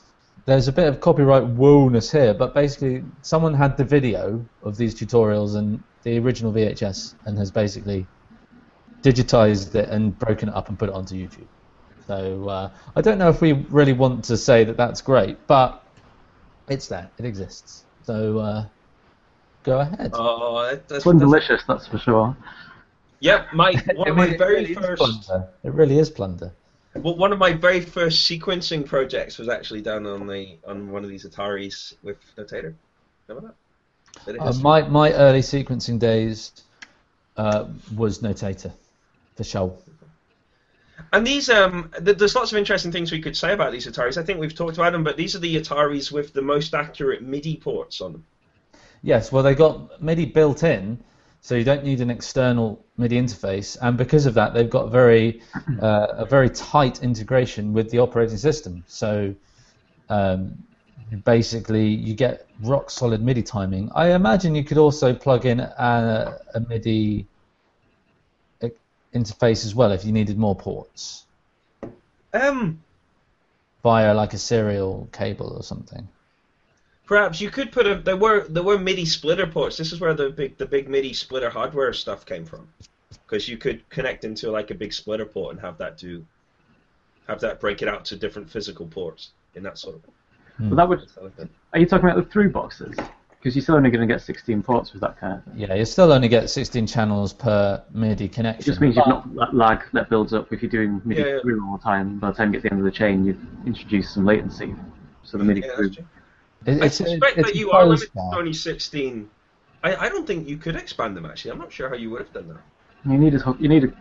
there's 0.46 0.68
a 0.68 0.72
bit 0.72 0.86
of 0.86 1.00
copyright 1.00 1.44
woe-ness 1.46 2.10
here, 2.10 2.34
but 2.34 2.54
basically 2.54 3.02
someone 3.22 3.54
had 3.54 3.76
the 3.76 3.84
video 3.84 4.44
of 4.62 4.76
these 4.76 4.94
tutorials 4.94 5.56
and 5.56 5.82
the 6.02 6.18
original 6.18 6.52
VHS 6.52 7.14
and 7.24 7.38
has 7.38 7.50
basically 7.50 8.06
digitized 9.02 9.74
it 9.74 9.88
and 9.88 10.18
broken 10.18 10.48
it 10.48 10.54
up 10.54 10.68
and 10.68 10.78
put 10.78 10.88
it 10.88 10.94
onto 10.94 11.14
YouTube. 11.14 11.46
So 12.06 12.48
uh, 12.48 12.70
I 12.94 13.00
don't 13.00 13.16
know 13.16 13.30
if 13.30 13.40
we 13.40 13.52
really 13.52 13.94
want 13.94 14.24
to 14.24 14.36
say 14.36 14.64
that 14.64 14.76
that's 14.76 15.00
great, 15.00 15.38
but 15.46 15.82
it's 16.68 16.88
there. 16.88 17.10
It 17.18 17.24
exists. 17.24 17.84
So 18.02 18.38
uh, 18.38 18.66
go 19.62 19.80
ahead. 19.80 20.10
Oh, 20.12 20.62
that, 20.68 20.86
that's, 20.88 21.04
Fun 21.04 21.16
that's 21.16 21.26
delicious, 21.26 21.62
that's 21.66 21.86
for 21.86 21.98
sure. 21.98 22.36
Yep, 23.20 23.54
my 23.54 23.72
one 23.94 24.08
of 24.08 24.16
my 24.16 24.26
it 24.26 24.38
very 24.38 24.74
first 24.74 25.00
plunder. 25.00 25.48
It 25.62 25.72
really 25.72 25.98
is 25.98 26.10
plunder. 26.10 26.52
Well, 26.94 27.16
one 27.16 27.32
of 27.32 27.38
my 27.38 27.52
very 27.52 27.80
first 27.80 28.28
sequencing 28.28 28.86
projects 28.86 29.38
was 29.38 29.48
actually 29.48 29.82
done 29.82 30.06
on 30.06 30.26
the 30.26 30.56
on 30.66 30.90
one 30.90 31.04
of 31.04 31.10
these 31.10 31.24
Ataris 31.24 31.94
with 32.02 32.16
Notator. 32.36 32.74
Remember 33.28 33.54
that? 34.26 34.40
Uh, 34.40 34.52
my 34.60 34.82
my 34.82 35.12
early 35.12 35.40
sequencing 35.40 35.98
days 35.98 36.52
uh, 37.36 37.66
was 37.96 38.20
Notator, 38.20 38.72
for 39.36 39.44
sure. 39.44 39.76
And 41.12 41.26
these, 41.26 41.50
um, 41.50 41.90
th- 42.04 42.16
there's 42.18 42.34
lots 42.34 42.52
of 42.52 42.58
interesting 42.58 42.92
things 42.92 43.10
we 43.10 43.20
could 43.20 43.36
say 43.36 43.52
about 43.52 43.72
these 43.72 43.86
Ataris. 43.86 44.16
I 44.16 44.22
think 44.22 44.38
we've 44.38 44.54
talked 44.54 44.76
about 44.76 44.92
them, 44.92 45.04
but 45.04 45.16
these 45.16 45.34
are 45.34 45.40
the 45.40 45.56
Ataris 45.56 46.10
with 46.10 46.32
the 46.32 46.42
most 46.42 46.74
accurate 46.74 47.22
MIDI 47.22 47.56
ports 47.56 48.00
on 48.00 48.12
them. 48.12 48.24
Yes, 49.02 49.30
well 49.30 49.42
they 49.42 49.54
got 49.54 50.02
MIDI 50.02 50.26
built 50.26 50.62
in, 50.62 50.98
so 51.44 51.54
you 51.54 51.62
don't 51.62 51.84
need 51.84 52.00
an 52.00 52.08
external 52.08 52.82
MIDI 52.96 53.20
interface, 53.20 53.76
and 53.82 53.98
because 53.98 54.24
of 54.24 54.32
that, 54.32 54.54
they've 54.54 54.70
got 54.70 54.90
very 54.90 55.42
uh, 55.82 56.06
a 56.24 56.24
very 56.24 56.48
tight 56.48 57.02
integration 57.02 57.74
with 57.74 57.90
the 57.90 57.98
operating 57.98 58.38
system. 58.38 58.82
So 58.86 59.34
um, 60.08 60.56
basically, 61.26 61.86
you 61.86 62.14
get 62.14 62.46
rock 62.62 62.88
solid 62.88 63.20
MIDI 63.20 63.42
timing. 63.42 63.90
I 63.94 64.12
imagine 64.12 64.54
you 64.54 64.64
could 64.64 64.78
also 64.78 65.12
plug 65.12 65.44
in 65.44 65.60
a, 65.60 66.40
a 66.54 66.60
MIDI 66.60 67.26
uh, 68.62 68.68
interface 69.14 69.66
as 69.66 69.74
well 69.74 69.92
if 69.92 70.02
you 70.06 70.12
needed 70.12 70.38
more 70.38 70.56
ports 70.56 71.26
Um, 72.32 72.80
via 73.82 74.14
like 74.14 74.32
a 74.32 74.38
serial 74.38 75.10
cable 75.12 75.52
or 75.52 75.62
something. 75.62 76.08
Perhaps 77.06 77.40
you 77.40 77.50
could 77.50 77.72
put 77.72 77.86
a. 77.86 77.96
There 77.96 78.16
were 78.16 78.46
there 78.48 78.62
were 78.62 78.78
MIDI 78.78 79.04
splitter 79.04 79.46
ports. 79.46 79.76
This 79.76 79.92
is 79.92 80.00
where 80.00 80.14
the 80.14 80.30
big 80.30 80.56
the 80.56 80.66
big 80.66 80.88
MIDI 80.88 81.12
splitter 81.12 81.50
hardware 81.50 81.92
stuff 81.92 82.26
came 82.26 82.44
from, 82.44 82.68
because 83.26 83.48
you 83.48 83.56
could 83.56 83.88
connect 83.90 84.24
into 84.24 84.50
like 84.50 84.70
a 84.70 84.74
big 84.74 84.92
splitter 84.92 85.26
port 85.26 85.52
and 85.52 85.60
have 85.60 85.78
that 85.78 85.98
do, 85.98 86.24
have 87.28 87.40
that 87.40 87.60
break 87.60 87.82
it 87.82 87.88
out 87.88 88.04
to 88.06 88.16
different 88.16 88.50
physical 88.50 88.86
ports 88.86 89.30
in 89.54 89.62
that 89.62 89.78
sort 89.78 89.96
of. 89.96 90.02
But 90.58 90.64
hmm. 90.64 90.74
that 90.76 90.88
would. 90.88 91.10
thing. 91.36 91.48
Are 91.72 91.78
you 91.78 91.86
talking 91.86 92.08
about 92.08 92.24
the 92.24 92.30
through 92.30 92.50
boxes? 92.50 92.96
Because 93.44 93.56
you're 93.56 93.62
still 93.62 93.74
only 93.74 93.90
going 93.90 94.08
to 94.08 94.10
get 94.10 94.22
16 94.22 94.62
ports 94.62 94.94
with 94.94 95.02
that 95.02 95.20
kind 95.20 95.34
of 95.34 95.44
thing. 95.44 95.52
Yeah, 95.58 95.74
you 95.74 95.84
still 95.84 96.10
only 96.10 96.28
get 96.28 96.48
16 96.48 96.86
channels 96.86 97.34
per 97.34 97.82
MIDI 97.92 98.26
connection. 98.26 98.62
It 98.62 98.64
just 98.64 98.80
means 98.80 98.96
you've 98.96 99.04
but- 99.04 99.26
not 99.26 99.34
that 99.34 99.54
lag 99.54 99.84
that 99.92 100.08
builds 100.08 100.32
up 100.32 100.50
if 100.50 100.62
you're 100.62 100.70
doing 100.70 101.02
MIDI 101.04 101.20
Yeah, 101.20 101.26
yeah. 101.26 101.40
through 101.42 101.62
all 101.66 101.76
the 101.76 101.82
time. 101.82 102.18
By 102.18 102.30
the 102.30 102.36
time 102.38 102.48
you 102.48 102.52
get 102.52 102.62
to 102.62 102.68
the 102.68 102.72
end 102.72 102.80
of 102.80 102.86
the 102.86 102.96
chain, 102.96 103.22
you've 103.22 103.44
introduced 103.66 104.14
some 104.14 104.24
latency. 104.24 104.74
So 105.24 105.36
the 105.36 105.44
MIDI 105.44 105.60
Yeah, 105.60 105.76
through. 105.76 105.90
That's. 106.64 106.78
It- 106.78 106.82
I 106.84 106.88
suspect 106.88 107.38
it's 107.38 107.48
that 107.48 107.56
you 107.56 107.70
are 107.70 107.84
closed 107.84 108.02
limited 108.02 108.16
now. 108.16 108.30
to 108.32 108.38
only 108.38 108.52
16. 108.52 109.30
I, 109.82 109.96
I 109.96 110.08
don't 110.08 110.26
think 110.26 110.48
you 110.48 110.56
could 110.56 110.76
expand 110.76 111.16
them 111.16 111.26
actually. 111.26 111.50
I'm 111.52 111.58
not 111.58 111.72
sure 111.72 111.88
how 111.88 111.94
you 111.96 112.10
would 112.10 112.22
have 112.22 112.32
done 112.32 112.48
that. 112.48 112.62
You 113.10 113.18
need 113.18 113.34
a, 113.34 113.56
you 113.60 113.68
need 113.68 113.84
a, 113.84 113.92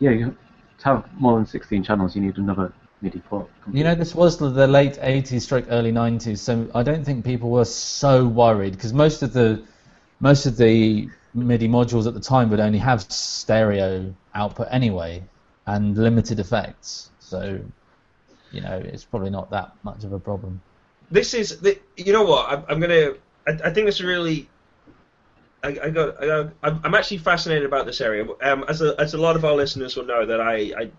yeah, 0.00 0.10
you, 0.10 0.36
to 0.78 0.84
have 0.84 1.20
more 1.20 1.36
than 1.36 1.46
16 1.46 1.82
channels, 1.82 2.16
you 2.16 2.22
need 2.22 2.38
another 2.38 2.72
MIDI 3.02 3.20
port. 3.20 3.48
You 3.72 3.84
know, 3.84 3.94
this 3.94 4.14
was 4.14 4.38
the 4.38 4.66
late 4.66 4.98
80s 5.00 5.42
stroke 5.42 5.66
early 5.70 5.92
90s, 5.92 6.38
so 6.38 6.68
I 6.74 6.82
don't 6.82 7.04
think 7.04 7.24
people 7.24 7.50
were 7.50 7.64
so 7.64 8.26
worried 8.26 8.72
because 8.72 8.92
most 8.92 9.22
of 9.22 9.32
the 9.32 9.64
most 10.20 10.46
of 10.46 10.56
the 10.56 11.08
MIDI 11.34 11.68
modules 11.68 12.06
at 12.06 12.14
the 12.14 12.20
time 12.20 12.50
would 12.50 12.60
only 12.60 12.78
have 12.78 13.02
stereo 13.02 14.12
output 14.34 14.66
anyway 14.70 15.22
and 15.66 15.96
limited 15.96 16.40
effects. 16.40 17.10
So, 17.20 17.60
you 18.50 18.60
know, 18.60 18.80
it's 18.84 19.04
probably 19.04 19.30
not 19.30 19.50
that 19.50 19.72
much 19.84 20.04
of 20.04 20.12
a 20.12 20.18
problem. 20.18 20.60
This 21.10 21.34
is 21.34 21.60
the, 21.60 21.78
you 21.96 22.12
know 22.12 22.24
what 22.24 22.48
I'm, 22.50 22.64
I'm 22.68 22.80
gonna. 22.80 23.14
I, 23.46 23.52
I 23.64 23.72
think 23.72 23.86
this 23.86 23.96
is 23.96 24.04
really. 24.04 24.48
I, 25.62 25.68
I 25.68 25.90
got. 25.90 26.22
I 26.22 26.26
got 26.26 26.52
I'm, 26.62 26.94
actually 26.94 27.18
fascinated 27.18 27.64
about 27.64 27.86
this 27.86 28.00
area. 28.00 28.26
Um, 28.42 28.64
as 28.68 28.82
a, 28.82 28.94
as 28.98 29.14
a 29.14 29.18
lot 29.18 29.34
of 29.36 29.44
our 29.44 29.54
listeners 29.54 29.96
will 29.96 30.04
know 30.04 30.26
that 30.26 30.40
I 30.40 30.56
I, 30.56 30.90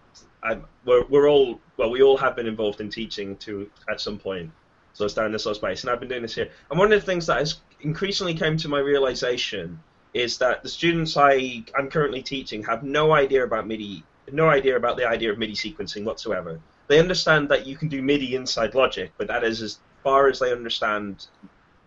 I 0.43 0.57
we're, 0.85 1.05
we're 1.05 1.29
all 1.29 1.59
well 1.77 1.91
we 1.91 2.01
all 2.01 2.17
have 2.17 2.35
been 2.35 2.47
involved 2.47 2.81
in 2.81 2.89
teaching 2.89 3.37
to 3.37 3.69
at 3.89 4.01
some 4.01 4.17
point. 4.17 4.51
So 4.93 5.05
it's 5.05 5.13
down 5.13 5.31
this 5.31 5.43
sort 5.43 5.55
space, 5.55 5.83
and 5.83 5.91
I've 5.91 5.99
been 5.99 6.09
doing 6.09 6.23
this 6.23 6.35
here. 6.35 6.49
And 6.69 6.79
one 6.79 6.91
of 6.91 6.99
the 6.99 7.05
things 7.05 7.27
that 7.27 7.37
has 7.37 7.61
increasingly 7.81 8.33
came 8.33 8.57
to 8.57 8.67
my 8.67 8.79
realization 8.79 9.79
is 10.13 10.39
that 10.39 10.63
the 10.63 10.69
students 10.69 11.15
I 11.15 11.63
I'm 11.77 11.89
currently 11.89 12.23
teaching 12.23 12.63
have 12.63 12.83
no 12.83 13.13
idea 13.13 13.43
about 13.43 13.67
MIDI, 13.67 14.03
no 14.31 14.49
idea 14.49 14.75
about 14.75 14.97
the 14.97 15.07
idea 15.07 15.31
of 15.31 15.37
MIDI 15.37 15.53
sequencing 15.53 16.03
whatsoever. 16.03 16.59
They 16.87 16.99
understand 16.99 17.49
that 17.49 17.67
you 17.67 17.77
can 17.77 17.87
do 17.87 18.01
MIDI 18.01 18.35
inside 18.35 18.73
Logic, 18.73 19.11
but 19.17 19.27
that 19.27 19.43
is 19.43 19.61
as 19.61 19.79
far 20.03 20.27
as 20.27 20.39
they 20.39 20.51
understand 20.51 21.27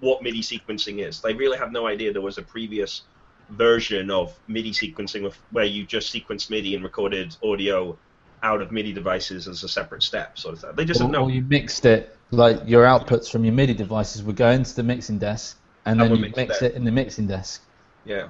what 0.01 0.23
MIDI 0.23 0.41
sequencing 0.41 1.07
is. 1.07 1.21
They 1.21 1.33
really 1.35 1.59
have 1.59 1.73
no 1.73 1.87
idea 1.87 2.13
there 2.13 2.23
was 2.23 2.39
a 2.39 2.43
previous 2.43 3.03
version 3.51 4.11
of 4.11 4.37
MIDI 4.49 4.73
sequencing 4.73 5.23
with, 5.23 5.37
where 5.51 5.65
you 5.65 5.85
just 5.85 6.13
sequenced 6.13 6.51
MIDI 6.51 6.75
and 6.75 6.83
recorded 6.83 7.37
audio 7.45 7.97
out 8.43 8.61
of 8.61 8.73
MIDI 8.73 8.93
devices 8.93 9.47
as 9.47 9.63
a 9.63 9.69
separate 9.69 10.03
step. 10.03 10.37
Sort 10.39 10.55
of 10.55 10.61
thing. 10.61 10.71
They 10.75 10.85
just 10.85 11.01
Or, 11.01 11.05
have 11.05 11.13
no. 11.13 11.23
or 11.25 11.31
you 11.31 11.43
mixed 11.43 11.85
it, 11.87 12.17
like 12.31 12.61
your 12.67 12.85
outputs 12.85 13.31
from 13.31 13.45
your 13.45 13.55
MIDI 13.55 13.75
devices 13.75 14.23
would 14.25 14.37
go 14.37 14.51
into 14.51 14.75
the 14.75 14.83
mixing 14.83 15.19
desk 15.19 15.59
and 15.85 16.01
And 16.01 16.11
then 16.11 16.19
you 16.19 16.33
mix 16.37 16.59
there. 16.59 16.71
it 16.71 16.75
in 16.77 16.85
the 16.85 16.91
mixing 16.91 17.27
desk. 17.27 17.63
Yeah, 18.05 18.29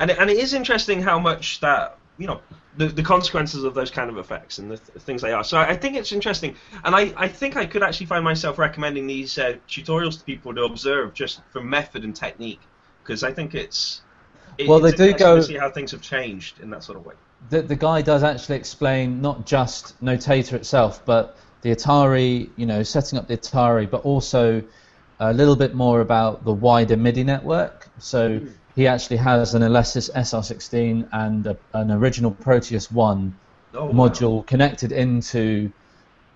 and 0.00 0.10
it, 0.10 0.18
and 0.18 0.28
it 0.30 0.38
is 0.38 0.54
interesting 0.54 1.00
how 1.02 1.18
much 1.20 1.60
that 1.60 1.98
you 2.18 2.26
know 2.26 2.40
the, 2.76 2.86
the 2.88 3.02
consequences 3.02 3.64
of 3.64 3.74
those 3.74 3.90
kind 3.90 4.10
of 4.10 4.18
effects 4.18 4.58
and 4.58 4.70
the, 4.70 4.76
th- 4.76 4.98
things 5.00 5.22
they 5.22 5.32
are. 5.32 5.44
So 5.44 5.58
I, 5.58 5.76
think 5.76 5.96
it's 5.96 6.12
interesting, 6.12 6.56
and 6.84 6.94
I, 6.94 7.12
I 7.16 7.28
think 7.28 7.56
I 7.56 7.66
could 7.66 7.82
actually 7.82 8.06
find 8.06 8.24
myself 8.24 8.58
recommending 8.58 9.06
these 9.06 9.38
uh, 9.38 9.56
tutorials 9.68 10.18
to 10.18 10.24
people 10.24 10.54
to 10.54 10.64
observe 10.64 11.14
just 11.14 11.40
for 11.50 11.62
method 11.62 12.04
and 12.04 12.14
technique 12.14 12.60
because 13.02 13.22
I 13.22 13.32
think 13.32 13.54
it's 13.54 14.02
it, 14.58 14.68
Well, 14.68 14.84
it's 14.84 14.98
they 14.98 15.12
do 15.12 15.18
go- 15.18 15.36
to 15.36 15.42
see 15.42 15.56
how 15.56 15.70
things 15.70 15.90
have 15.92 16.00
changed 16.00 16.60
in 16.60 16.70
that 16.70 16.82
sort 16.84 16.98
of 16.98 17.06
way. 17.06 17.14
the, 17.50 17.62
the 17.62 17.76
guy 17.76 18.02
does 18.02 18.22
actually 18.22 18.56
explain 18.56 19.20
not 19.20 19.46
just 19.46 20.02
Notator 20.02 20.54
itself, 20.54 21.04
but 21.04 21.36
the 21.62 21.70
Atari, 21.70 22.50
you 22.56 22.66
know, 22.66 22.82
setting 22.82 23.18
up 23.18 23.26
the 23.28 23.36
Atari, 23.36 23.90
but 23.90 24.02
also 24.04 24.62
a 25.20 25.32
little 25.32 25.56
bit 25.56 25.74
more 25.74 26.00
about 26.00 26.44
the 26.44 26.52
wider 26.52 26.96
MIDI 26.96 27.24
network. 27.24 27.88
So 27.98 28.40
he 28.76 28.86
actually 28.86 29.16
has 29.18 29.54
an 29.54 29.62
Alesis 29.62 30.10
SR16 30.14 31.08
and 31.12 31.46
a, 31.46 31.56
an 31.74 31.90
original 31.90 32.30
Proteus 32.30 32.90
One 32.90 33.36
Oh, 33.76 33.86
wow. 33.86 34.08
module 34.08 34.46
connected 34.46 34.92
into 34.92 35.72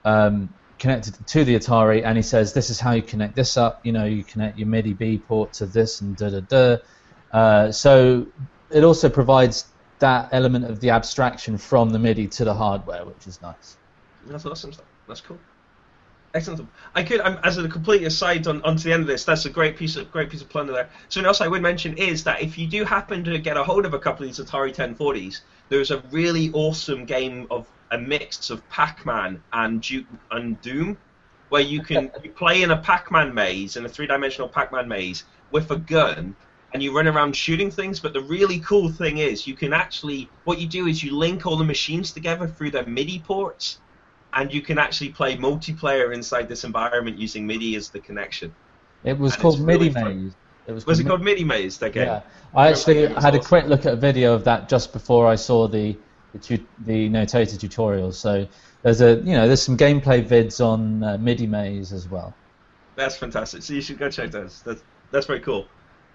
um, 0.05 0.49
connected 0.81 1.15
to 1.27 1.45
the 1.45 1.55
Atari, 1.55 2.05
and 2.05 2.17
he 2.17 2.23
says 2.23 2.53
this 2.53 2.69
is 2.71 2.81
how 2.81 2.93
you 2.93 3.03
connect 3.03 3.37
this 3.37 3.57
up. 3.57 3.81
You 3.85 3.93
know, 3.93 4.07
you 4.07 4.25
connect 4.25 4.59
your 4.59 4.67
MIDI 4.67 4.93
B 4.93 5.19
port 5.19 5.53
to 5.55 5.67
this 5.67 6.01
and 6.01 6.17
da 6.17 6.31
da 6.31 6.41
da. 6.41 6.77
Uh, 7.33 7.71
so 7.71 8.27
it 8.71 8.83
also 8.83 9.09
provides 9.09 9.67
that 10.01 10.29
element 10.33 10.65
of 10.65 10.81
the 10.81 10.91
abstraction 10.91 11.59
from 11.59 11.91
the 11.91 11.99
MIDI 11.99 12.27
to 12.29 12.45
the 12.45 12.55
hardware, 12.55 13.05
which 13.05 13.27
is 13.27 13.41
nice. 13.43 13.77
That's 14.27 14.45
awesome 14.47 14.73
stuff. 14.73 14.87
That's 15.07 15.21
cool. 15.21 15.39
Excellent. 16.35 16.69
I 16.95 17.03
could, 17.03 17.21
I'm, 17.23 17.39
as 17.43 17.57
a 17.57 17.67
complete 17.69 18.03
aside 18.03 18.47
on 18.47 18.61
onto 18.63 18.83
the 18.83 18.93
end 18.93 19.03
of 19.03 19.07
this, 19.07 19.25
that's 19.25 19.47
a 19.47 19.51
great 19.51 19.77
piece 19.77 19.97
of 19.97 20.11
great 20.13 20.29
piece 20.29 20.43
of 20.43 20.49
plunder 20.51 20.75
there. 20.75 20.91
Something 21.09 21.27
else 21.27 21.41
I 21.41 21.49
would 21.49 21.63
mention 21.63 21.97
is 21.97 22.23
that 22.25 22.43
if 22.43 22.59
you 22.59 22.67
do 22.67 22.85
happen 22.85 23.25
to 23.25 23.39
get 23.39 23.57
a 23.57 23.65
hold 23.65 23.87
of 23.87 23.95
a 23.95 23.99
couple 23.99 24.27
of 24.27 24.29
these 24.29 24.45
Atari 24.45 24.75
1040s, 24.75 25.41
there's 25.71 25.91
a 25.91 26.01
really 26.11 26.51
awesome 26.53 27.07
game 27.07 27.47
of 27.51 27.67
a 27.93 27.99
mix 27.99 28.51
of 28.51 28.69
Pac-Man 28.69 29.43
and 29.55 29.81
Duke 29.81 30.07
and 30.31 30.61
Doom, 30.61 30.99
where 31.49 31.63
you 31.63 31.83
can 31.83 32.11
you 32.23 32.31
play 32.31 32.63
in 32.63 32.73
a 32.73 32.77
Pac-Man 32.77 33.33
maze 33.33 33.77
in 33.77 33.87
a 33.87 33.89
three-dimensional 33.89 34.49
Pac-Man 34.51 34.87
maze 34.87 35.25
with 35.51 35.71
a 35.71 35.79
gun, 35.79 36.37
and 36.75 36.83
you 36.83 36.95
run 36.95 37.09
around 37.09 37.37
shooting 37.37 37.71
things. 37.71 38.01
But 38.01 38.13
the 38.13 38.21
really 38.21 38.61
cool 38.61 38.91
thing 38.91 39.17
is 39.17 39.47
you 39.47 39.55
can 39.55 39.73
actually 39.73 40.29
what 40.45 40.59
you 40.59 40.67
do 40.67 40.89
is 40.89 41.03
you 41.03 41.17
link 41.17 41.47
all 41.47 41.57
the 41.57 41.65
machines 41.65 42.13
together 42.13 42.47
through 42.47 42.73
their 42.73 42.85
MIDI 42.85 43.21
ports 43.21 43.79
and 44.35 44.53
you 44.53 44.61
can 44.61 44.79
actually 44.79 45.11
play 45.11 45.37
multiplayer 45.37 46.15
inside 46.15 46.49
this 46.49 46.65
environment 46.65 47.19
using 47.19 47.47
MIDI 47.47 47.77
as 47.77 47.91
the 47.91 48.01
connection. 48.01 48.55
It 49.05 49.19
was 49.19 49.35
And 49.35 49.43
called 49.43 49.55
it's 49.57 49.63
really 49.63 49.91
MIDI. 49.91 50.15
Maze. 50.15 50.33
It 50.67 50.73
was, 50.73 50.87
Was 50.87 51.01
it 51.01 51.07
called 51.07 51.23
MIDI 51.23 51.45
Maze? 51.45 51.79
That 51.79 51.93
game. 51.93 52.07
Yeah, 52.07 52.23
I 52.55 52.69
actually 52.69 53.07
had 53.07 53.35
a 53.35 53.41
quick 53.41 53.67
look 53.67 53.87
at 53.87 53.95
a 53.95 53.97
video 53.97 54.35
of 54.35 54.45
that 54.45 54.69
just 54.69 54.93
before 54.93 55.27
I 55.27 55.35
saw 55.35 55.67
the 55.67 55.97
the, 56.33 56.39
tu- 56.39 56.67
the 56.85 57.09
Notator 57.09 57.59
tutorial. 57.59 58.13
So 58.13 58.47
there's 58.83 59.01
a 59.01 59.17
you 59.17 59.33
know 59.33 59.47
there's 59.47 59.63
some 59.63 59.77
gameplay 59.77 60.23
vids 60.27 60.65
on 60.65 61.03
uh, 61.03 61.17
MIDI 61.19 61.47
Maze 61.47 61.93
as 61.93 62.09
well. 62.09 62.35
That's 62.97 63.17
fantastic. 63.17 63.63
So 63.63 63.73
you 63.73 63.81
should 63.81 63.99
go 63.99 64.11
check 64.11 64.31
those. 64.31 64.63
That's 64.63 64.83
that's 65.11 65.27
very 65.27 65.41
cool. 65.41 65.67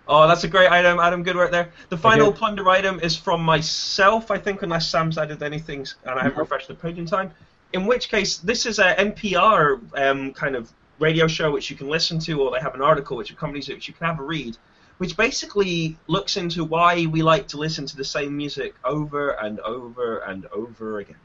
Oh, 0.07 0.27
that's 0.27 0.43
a 0.43 0.49
great 0.49 0.69
item, 0.69 0.99
Adam. 0.99 1.23
Good 1.23 1.37
work 1.37 1.51
there. 1.51 1.71
The 1.89 1.97
final 1.97 2.27
you. 2.27 2.33
plunder 2.33 2.67
item 2.69 2.99
is 2.99 3.15
from 3.15 3.41
myself, 3.41 4.31
I 4.31 4.37
think, 4.37 4.61
unless 4.61 4.87
Sam's 4.89 5.17
added 5.17 5.41
anything 5.41 5.87
and 6.05 6.19
I 6.19 6.23
haven't 6.23 6.37
refreshed 6.37 6.67
the 6.67 6.75
page 6.75 6.97
in 6.97 7.05
time. 7.05 7.31
In 7.73 7.87
which 7.87 8.09
case, 8.09 8.37
this 8.37 8.65
is 8.65 8.79
a 8.79 8.93
NPR 8.95 9.81
um, 9.97 10.33
kind 10.33 10.55
of 10.55 10.71
radio 10.99 11.27
show 11.27 11.51
which 11.51 11.69
you 11.69 11.75
can 11.75 11.89
listen 11.89 12.19
to, 12.19 12.41
or 12.41 12.51
they 12.51 12.59
have 12.59 12.75
an 12.75 12.81
article 12.81 13.17
which 13.17 13.31
accompanies 13.31 13.67
it, 13.69 13.73
which 13.75 13.87
you 13.87 13.93
can 13.93 14.05
have 14.05 14.19
a 14.19 14.23
read, 14.23 14.55
which 14.99 15.17
basically 15.17 15.97
looks 16.07 16.37
into 16.37 16.63
why 16.63 17.07
we 17.07 17.23
like 17.23 17.47
to 17.49 17.57
listen 17.57 17.85
to 17.87 17.97
the 17.97 18.05
same 18.05 18.37
music 18.37 18.75
over 18.85 19.31
and 19.31 19.59
over 19.61 20.19
and 20.19 20.45
over 20.53 20.99
again. 20.99 21.17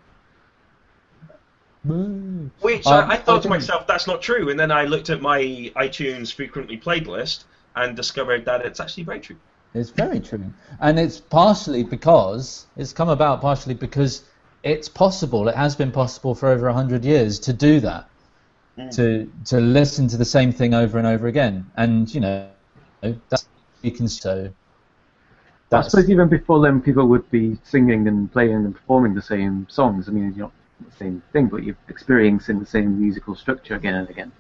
Which 2.61 2.87
Um, 2.87 3.11
I, 3.11 3.15
I 3.15 3.17
thought 3.17 3.43
to 3.43 3.49
myself, 3.49 3.87
that's 3.87 4.07
not 4.07 4.21
true. 4.21 4.51
And 4.51 4.59
then 4.59 4.71
I 4.71 4.85
looked 4.85 5.11
at 5.11 5.21
my 5.21 5.41
iTunes 5.77 6.33
frequently 6.33 6.77
played 6.77 7.07
list 7.07 7.45
and 7.77 7.95
discovered 7.95 8.45
that 8.47 8.65
it's 8.67 8.81
actually 8.81 9.05
very 9.05 9.21
true. 9.21 9.37
It's 9.75 9.91
very 9.91 10.19
true, 10.19 10.47
and 10.81 10.99
it's 10.99 11.21
partially 11.21 11.83
because 11.83 12.67
it's 12.79 12.93
come 12.93 13.11
about 13.11 13.43
partially 13.43 13.75
because 13.75 14.23
it's 14.69 14.89
possible. 14.89 15.49
It 15.49 15.57
has 15.57 15.77
been 15.77 15.93
possible 15.93 16.35
for 16.35 16.49
over 16.49 16.71
hundred 16.71 17.05
years 17.05 17.39
to 17.41 17.53
do 17.53 17.81
that, 17.81 18.09
Mm. 18.79 18.95
to 18.95 19.31
to 19.47 19.61
listen 19.61 20.07
to 20.09 20.17
the 20.17 20.25
same 20.25 20.53
thing 20.53 20.73
over 20.73 20.99
and 20.99 21.07
over 21.07 21.27
again, 21.27 21.67
and 21.77 22.13
you 22.15 22.21
know 22.21 22.47
that's 23.29 23.49
you 23.83 23.91
can 23.91 24.09
so. 24.09 24.51
I 25.71 25.83
suppose 25.83 26.09
even 26.09 26.29
before 26.29 26.61
then, 26.63 26.81
people 26.81 27.07
would 27.09 27.31
be 27.31 27.59
singing 27.63 28.09
and 28.09 28.33
playing 28.33 28.55
and 28.55 28.75
performing 28.75 29.15
the 29.15 29.23
same 29.23 29.67
songs. 29.69 30.09
I 30.09 30.13
mean, 30.13 30.33
you're 30.35 30.47
not 30.47 30.53
the 30.89 30.97
same 30.97 31.23
thing, 31.33 31.49
but 31.49 31.63
you're 31.63 31.77
experiencing 31.89 32.59
the 32.59 32.67
same 32.67 32.99
musical 32.99 33.35
structure 33.35 33.75
again 33.75 33.95
and 33.95 34.09
again. 34.09 34.33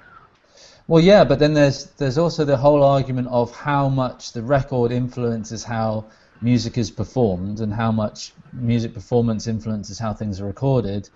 Well, 0.87 1.03
yeah, 1.03 1.25
but 1.25 1.39
then 1.39 1.53
there's 1.53 1.87
there's 1.99 2.17
also 2.17 2.45
the 2.45 2.57
whole 2.57 2.83
argument 2.83 3.29
of 3.29 3.55
how 3.55 3.89
much 3.89 4.33
the 4.33 4.43
record 4.43 4.91
influences 4.91 5.65
how 5.65 6.07
music 6.41 6.79
is 6.79 6.91
performed 6.91 7.61
and 7.61 7.73
how 7.73 7.91
much 7.93 8.33
music 8.53 8.95
performance 8.95 9.47
influences 9.47 9.99
how 9.99 10.13
things 10.15 10.41
are 10.41 10.47
recorded, 10.47 11.09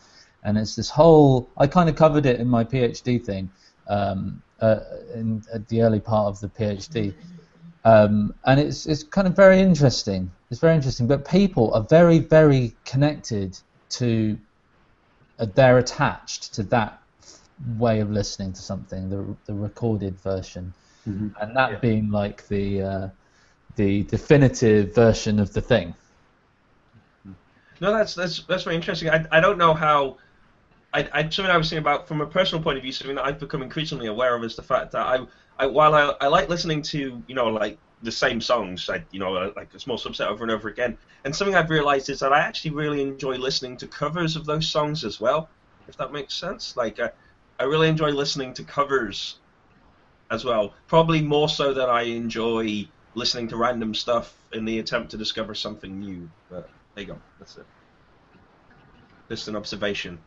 and 0.44 0.58
it's 0.58 0.74
this 0.74 0.90
whole. 0.90 1.52
I 1.56 1.66
kind 1.66 1.88
of 1.88 1.96
covered 1.96 2.26
it 2.26 2.40
in 2.40 2.48
my 2.48 2.64
PhD 2.64 3.24
thing, 3.24 3.50
um, 3.88 4.42
uh, 4.60 4.80
in 5.14 5.42
at 5.54 5.68
the 5.68 5.82
early 5.82 6.00
part 6.00 6.26
of 6.28 6.40
the 6.40 6.48
PhD, 6.48 7.14
um, 7.84 8.34
and 8.46 8.58
it's 8.60 8.86
it's 8.86 9.02
kind 9.04 9.26
of 9.26 9.36
very 9.36 9.60
interesting. 9.60 10.30
It's 10.50 10.60
very 10.60 10.74
interesting, 10.74 11.06
but 11.06 11.28
people 11.28 11.72
are 11.74 11.86
very 11.88 12.18
very 12.18 12.76
connected 12.84 13.58
to. 13.90 14.38
Uh, 15.38 15.46
they're 15.54 15.78
attached 15.78 16.54
to 16.54 16.62
that 16.64 17.00
way 17.78 18.00
of 18.00 18.10
listening 18.10 18.52
to 18.52 18.60
something, 18.60 19.08
the 19.08 19.36
the 19.46 19.54
recorded 19.54 20.20
version, 20.20 20.74
Mhm. 21.06 21.32
and 21.40 21.56
that 21.56 21.70
Yeah. 21.70 21.78
being 21.78 22.10
like 22.10 22.46
the 22.48 22.82
uh, 22.82 23.08
the 23.76 24.02
definitive 24.04 24.94
version 24.94 25.38
of 25.38 25.52
the 25.52 25.60
thing. 25.60 25.94
No, 27.80 27.92
that's 27.92 28.14
that's 28.14 28.44
that's 28.44 28.62
very 28.64 28.76
interesting. 28.76 29.10
I, 29.10 29.26
I 29.32 29.40
don't 29.40 29.58
know 29.58 29.74
how. 29.74 30.18
I, 30.94 31.08
I 31.12 31.22
something 31.28 31.46
I 31.46 31.56
was 31.56 31.68
saying 31.68 31.80
about 31.80 32.06
from 32.06 32.20
a 32.20 32.26
personal 32.26 32.62
point 32.62 32.76
of 32.76 32.82
view, 32.82 32.92
something 32.92 33.16
that 33.16 33.24
I've 33.24 33.40
become 33.40 33.62
increasingly 33.62 34.06
aware 34.06 34.36
of 34.36 34.44
is 34.44 34.54
the 34.54 34.62
fact 34.62 34.92
that 34.92 35.04
I, 35.04 35.18
I 35.58 35.66
while 35.66 35.94
I, 35.94 36.14
I 36.20 36.28
like 36.28 36.48
listening 36.48 36.82
to 36.82 37.22
you 37.26 37.34
know 37.34 37.48
like 37.48 37.78
the 38.02 38.12
same 38.12 38.40
songs, 38.40 38.88
I, 38.88 39.04
you 39.10 39.18
know 39.18 39.52
like 39.56 39.74
a 39.74 39.80
small 39.80 39.98
subset 39.98 40.28
over 40.28 40.44
and 40.44 40.52
over 40.52 40.68
again, 40.68 40.96
and 41.24 41.34
something 41.34 41.56
I've 41.56 41.70
realized 41.70 42.08
is 42.08 42.20
that 42.20 42.32
I 42.32 42.40
actually 42.40 42.72
really 42.72 43.02
enjoy 43.02 43.36
listening 43.36 43.76
to 43.78 43.86
covers 43.88 44.36
of 44.36 44.44
those 44.44 44.68
songs 44.68 45.02
as 45.02 45.18
well, 45.18 45.48
if 45.88 45.96
that 45.96 46.12
makes 46.12 46.34
sense. 46.34 46.76
Like 46.76 47.00
uh, 47.00 47.08
I 47.58 47.64
really 47.64 47.88
enjoy 47.88 48.10
listening 48.10 48.54
to 48.54 48.62
covers 48.62 49.40
as 50.30 50.44
well, 50.44 50.74
probably 50.86 51.20
more 51.20 51.48
so 51.48 51.74
than 51.74 51.88
I 51.88 52.02
enjoy 52.02 52.86
listening 53.14 53.48
to 53.48 53.56
random 53.56 53.94
stuff 53.94 54.34
in 54.52 54.64
the 54.64 54.78
attempt 54.78 55.10
to 55.10 55.16
discover 55.16 55.54
something 55.54 55.98
new. 55.98 56.28
But 56.50 56.68
there 56.94 57.04
you 57.04 57.12
go, 57.12 57.18
that's 57.38 57.56
it. 57.56 57.66
Just 59.28 59.48
an 59.48 59.56
observation. 59.56 60.18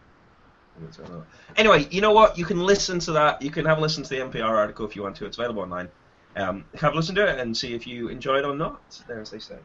Anyway, 1.56 1.88
you 1.90 2.02
know 2.02 2.12
what? 2.12 2.38
You 2.38 2.46
can 2.46 2.60
listen 2.60 3.00
to 3.00 3.14
that. 3.14 3.42
You 3.42 3.50
can 3.50 3.66
have 3.66 3.78
a 3.78 3.82
listen 3.82 4.04
to 4.04 4.10
the 4.10 4.18
NPR 4.18 4.50
article 4.50 4.86
if 4.86 4.96
you 4.96 5.04
want 5.04 5.16
to. 5.18 5.26
It's 5.26 5.38
available 5.38 5.62
online. 5.62 5.90
Um, 6.36 6.66
have 6.76 6.94
a 6.94 6.96
listen 6.96 7.16
to 7.16 7.26
it 7.26 7.40
and 7.40 7.56
see 7.56 7.74
if 7.74 7.88
you 7.88 8.10
enjoy 8.10 8.40
it 8.40 8.46
or 8.46 8.56
not. 8.56 9.02
There, 9.08 9.22
as 9.22 9.32
they 9.32 9.40
say. 9.40 9.58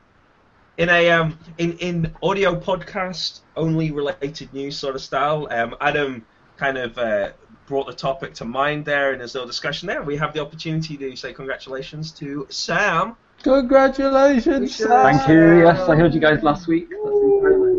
In 0.79 0.89
a 0.89 1.11
um, 1.11 1.39
in 1.59 1.77
in 1.79 2.15
audio 2.23 2.59
podcast 2.59 3.41
only 3.57 3.91
related 3.91 4.53
news 4.55 4.79
sort 4.79 4.95
of 4.95 5.03
style, 5.03 5.49
um, 5.51 5.75
Adam 5.81 6.25
kind 6.57 6.79
of 6.79 6.97
uh, 6.97 7.31
brought 7.71 7.87
the 7.87 7.95
topic 7.95 8.35
to 8.35 8.45
mind 8.45 8.85
there, 8.85 9.13
and 9.13 9.21
there's 9.21 9.37
no 9.37 9.47
discussion 9.47 9.87
there. 9.87 10.03
We 10.03 10.17
have 10.17 10.33
the 10.35 10.41
opportunity 10.41 10.97
to 10.97 11.15
say 11.17 11.33
congratulations 11.33 12.11
to 12.21 12.47
Sam. 12.51 13.15
Congratulations! 13.45 14.77
Thank 14.77 15.29
you. 15.29 15.63
Yes, 15.63 15.89
I 15.89 15.95
heard 15.95 16.13
you 16.13 16.21
guys 16.21 16.43
last 16.43 16.67
week. 16.67 16.89
Thank 16.91 16.99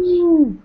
you. 0.05 0.61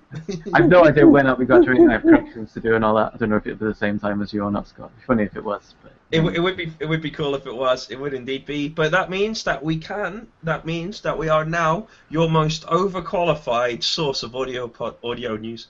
I've 0.54 0.68
no 0.68 0.84
idea 0.84 1.06
when 1.06 1.26
we 1.38 1.44
got 1.44 1.64
to 1.64 1.72
it. 1.72 1.88
I 1.88 1.92
have 1.94 2.02
corrections 2.02 2.52
to 2.54 2.60
do 2.60 2.76
and 2.76 2.84
all 2.84 2.94
that. 2.94 3.12
I 3.14 3.16
don't 3.18 3.28
know 3.30 3.36
if 3.36 3.46
it'll 3.46 3.58
be 3.58 3.66
the 3.66 3.74
same 3.74 3.98
time 3.98 4.22
as 4.22 4.32
you 4.32 4.42
or 4.44 4.50
not, 4.50 4.68
Scott. 4.68 4.90
It'd 4.90 5.00
be 5.00 5.06
funny 5.06 5.24
if 5.24 5.36
it 5.36 5.44
was. 5.44 5.74
But, 5.82 5.92
It, 6.12 6.18
um, 6.20 6.24
w- 6.26 6.40
it 6.40 6.42
would 6.42 6.56
be 6.56 6.72
it 6.78 6.86
would 6.86 7.02
be 7.02 7.10
cool 7.10 7.34
if 7.34 7.46
it 7.46 7.54
was. 7.54 7.90
It 7.90 7.96
would 7.96 8.14
indeed 8.14 8.46
be. 8.46 8.68
But 8.68 8.92
that 8.92 9.10
means 9.10 9.42
that 9.42 9.62
we 9.62 9.76
can. 9.76 10.28
That 10.44 10.64
means 10.64 11.00
that 11.00 11.18
we 11.18 11.28
are 11.28 11.44
now 11.44 11.88
your 12.08 12.30
most 12.30 12.64
overqualified 12.66 13.82
source 13.82 14.22
of 14.22 14.36
audio 14.36 14.68
pod, 14.68 14.94
audio 15.02 15.36
news. 15.36 15.66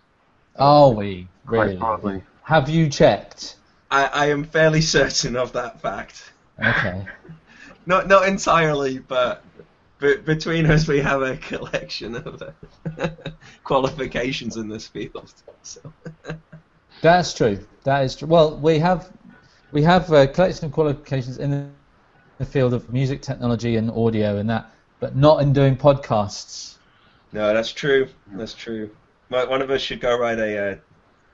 Are 0.57 0.91
we 0.91 1.27
quite 1.47 1.79
probably. 1.79 2.23
Have 2.47 2.69
you 2.69 2.89
checked? 2.89 3.57
I, 3.91 4.05
I 4.05 4.27
am 4.27 4.45
fairly 4.45 4.81
certain 4.81 5.35
of 5.35 5.53
that 5.55 5.81
fact. 5.81 6.33
Okay. 6.65 7.05
Not 7.87 8.09
not 8.09 8.29
entirely, 8.29 8.99
but. 8.99 9.45
But 9.99 10.25
between 10.25 10.67
us, 10.67 10.87
we 10.87 11.01
have 11.01 11.23
a 11.23 11.37
collection 11.37 12.17
of 12.17 12.43
uh, 12.43 13.09
qualifications 13.65 14.57
in 14.57 14.69
this 14.69 14.87
field. 14.87 15.33
So. 15.63 15.93
That's 17.03 17.33
true. 17.33 17.65
That 17.85 18.05
is 18.05 18.15
true. 18.15 18.29
Well, 18.29 18.59
we 18.59 18.79
have 18.79 19.11
we 19.73 19.83
have 19.83 20.13
a 20.13 20.27
collection 20.27 20.67
of 20.67 20.73
qualifications 20.73 21.39
in 21.39 21.51
the, 21.51 21.69
the 22.39 22.45
field 22.45 22.75
of 22.75 22.93
music 22.93 23.23
technology 23.23 23.77
and 23.77 23.91
audio 23.91 24.37
and 24.37 24.51
that, 24.51 24.71
but 25.01 25.17
not 25.17 25.41
in 25.41 25.53
doing 25.53 25.77
podcasts. 25.77 26.77
No, 27.33 27.55
that's 27.55 27.73
true. 27.73 28.09
That's 28.33 28.55
true. 28.55 28.91
One 29.29 29.63
of 29.63 29.71
us 29.71 29.81
should 29.81 30.01
go 30.01 30.19
write 30.19 30.39
a, 30.39 30.73
uh, 30.73 30.77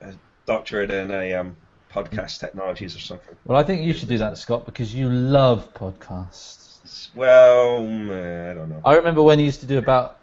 a 0.01 0.13
doctorate 0.45 0.91
in 0.91 1.11
a 1.11 1.33
um, 1.33 1.55
podcast 1.91 2.39
technologies 2.39 2.95
or 2.95 2.99
something. 2.99 3.35
Well, 3.45 3.57
I 3.57 3.63
think 3.63 3.83
you 3.83 3.93
should 3.93 4.09
do 4.09 4.17
that, 4.17 4.37
Scott, 4.37 4.65
because 4.65 4.93
you 4.93 5.09
love 5.09 5.73
podcasts. 5.73 7.09
Well, 7.15 7.81
mm, 7.81 8.51
I 8.51 8.53
don't 8.53 8.69
know. 8.69 8.81
I 8.83 8.95
remember 8.95 9.23
when 9.23 9.39
you 9.39 9.45
used 9.45 9.61
to 9.61 9.65
do 9.65 9.77
about 9.77 10.19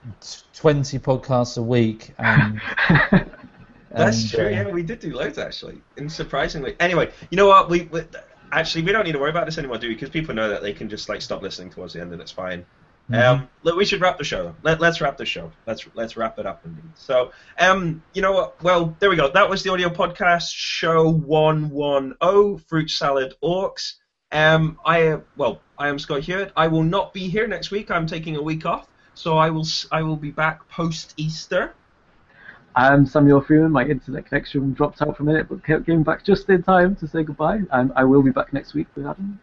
20 0.55 0.99
podcasts 0.99 1.57
a 1.57 1.63
week. 1.63 2.15
And, 2.19 2.61
That's 3.91 4.23
and, 4.23 4.31
true. 4.31 4.47
uh, 4.47 4.51
Yeah, 4.51 4.69
we 4.69 4.83
did 4.83 5.01
do 5.01 5.15
loads 5.15 5.39
actually, 5.39 5.81
and 5.97 6.11
surprisingly. 6.11 6.77
Anyway, 6.81 7.13
you 7.31 7.37
know 7.37 7.47
what? 7.47 7.71
We, 7.71 7.83
we 7.83 8.03
actually 8.53 8.83
we 8.83 8.93
don't 8.93 9.05
need 9.05 9.13
to 9.13 9.19
worry 9.19 9.31
about 9.31 9.47
this 9.47 9.59
anymore, 9.59 9.79
do 9.79 9.89
we? 9.89 9.95
Because 9.95 10.11
people 10.11 10.35
know 10.35 10.49
that 10.49 10.63
they 10.63 10.73
can 10.73 10.89
just 10.89 11.09
like 11.09 11.23
stop 11.23 11.43
listening 11.43 11.71
towards 11.71 11.95
the 11.95 12.01
end, 12.01 12.13
and 12.13 12.21
it's 12.21 12.31
fine. 12.33 12.65
Um, 13.13 13.49
look, 13.63 13.77
we 13.77 13.85
should 13.85 14.01
wrap 14.01 14.19
the 14.19 14.25
show. 14.25 14.55
Let, 14.63 14.81
let's 14.81 15.01
wrap 15.01 15.17
the 15.17 15.27
show. 15.27 15.51
Let's 15.67 15.87
let's 15.95 16.17
wrap 16.17 16.39
it 16.39 16.47
up 16.47 16.65
indeed. 16.65 16.85
So, 16.95 17.33
um, 17.59 18.03
you 18.15 18.23
know 18.23 18.33
what? 18.33 18.63
Well, 18.63 18.97
there 19.01 19.11
we 19.11 19.17
go. 19.17 19.31
That 19.31 19.49
was 19.51 19.63
the 19.63 19.71
audio 19.73 19.89
podcast 19.89 20.53
show 20.55 21.11
one 21.13 21.71
one 21.71 22.15
zero. 22.23 22.59
Fruit 22.69 22.89
salad 22.91 23.35
aux. 23.43 23.75
Um, 24.33 24.79
I 24.87 25.19
well, 25.37 25.61
I 25.77 25.89
am 25.89 25.99
Scott 25.99 26.23
Hewitt. 26.23 26.53
I 26.57 26.69
will 26.69 26.85
not 26.85 27.13
be 27.13 27.29
here 27.29 27.49
next 27.49 27.71
week. 27.73 27.91
I'm 27.91 28.07
taking 28.07 28.37
a 28.37 28.43
week 28.43 28.65
off, 28.65 28.87
so 29.15 29.37
I 29.39 29.51
will 29.51 29.63
s- 29.65 29.87
I 29.91 30.03
will 30.03 30.17
be 30.17 30.31
back 30.31 30.69
post 30.69 31.15
Easter. 31.17 31.75
I'm 32.77 33.05
Samuel 33.07 33.41
Freeman. 33.41 33.73
My 33.73 33.85
internet 33.85 34.27
connection 34.27 34.73
dropped 34.73 35.03
out 35.03 35.17
for 35.17 35.25
a 35.25 35.27
minute, 35.27 35.49
but 35.49 35.65
ca- 35.65 35.81
came 35.81 36.05
back 36.05 36.23
just 36.25 36.49
in 36.49 36.63
time 36.63 36.95
to 36.97 37.09
say 37.09 37.25
goodbye. 37.25 37.63
Um, 37.73 37.93
I 37.97 38.05
will 38.05 38.23
be 38.23 38.31
back 38.31 38.53
next 38.53 38.75
week 38.75 38.87
with 38.95 39.07
Adam. 39.07 39.41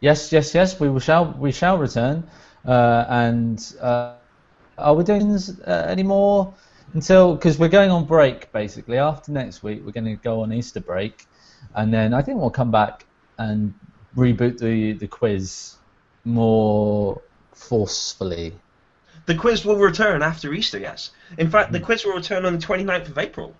Yes, 0.00 0.30
yes, 0.32 0.54
yes. 0.54 0.78
We 0.78 0.88
will 0.88 1.00
shall 1.00 1.32
we 1.32 1.50
shall 1.50 1.78
return. 1.78 2.24
Uh, 2.66 3.04
and 3.08 3.74
uh, 3.80 4.14
are 4.78 4.94
we 4.94 5.04
doing 5.04 5.32
this 5.32 5.58
uh, 5.60 5.86
anymore 5.88 6.54
until 6.94 7.34
because 7.34 7.58
we're 7.58 7.68
going 7.68 7.90
on 7.90 8.04
break 8.04 8.50
basically 8.52 8.96
after 8.98 9.32
next 9.32 9.62
week 9.62 9.82
we're 9.84 9.92
going 9.92 10.04
to 10.04 10.16
go 10.16 10.40
on 10.40 10.52
Easter 10.52 10.80
break, 10.80 11.26
and 11.74 11.92
then 11.92 12.14
I 12.14 12.22
think 12.22 12.40
we'll 12.40 12.50
come 12.50 12.70
back 12.70 13.04
and 13.38 13.74
reboot 14.16 14.58
the 14.58 14.92
the 14.92 15.06
quiz 15.06 15.76
more 16.24 17.20
forcefully. 17.52 18.54
The 19.26 19.34
quiz 19.34 19.64
will 19.64 19.76
return 19.76 20.22
after 20.22 20.52
Easter. 20.52 20.78
Yes. 20.78 21.10
In 21.38 21.50
fact, 21.50 21.72
the 21.72 21.80
quiz 21.80 22.04
will 22.04 22.12
return 22.12 22.44
on 22.44 22.52
the 22.52 22.58
29th 22.58 23.08
of 23.08 23.18
April. 23.18 23.54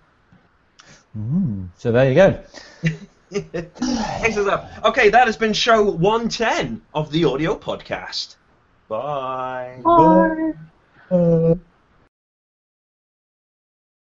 Mm, 1.17 1.69
so 1.77 1.91
there 1.91 2.09
you 2.09 2.15
go. 2.15 2.39
Thanks 3.31 4.37
us 4.37 4.47
up. 4.47 4.69
Okay, 4.85 5.09
that 5.09 5.25
has 5.25 5.37
been 5.37 5.53
show 5.53 5.83
110 5.83 6.81
of 6.93 7.11
the 7.11 7.25
audio 7.25 7.57
podcast. 7.57 8.35
Bye. 8.87 9.81
Bye. 9.83 10.53
Uh, 11.11 11.55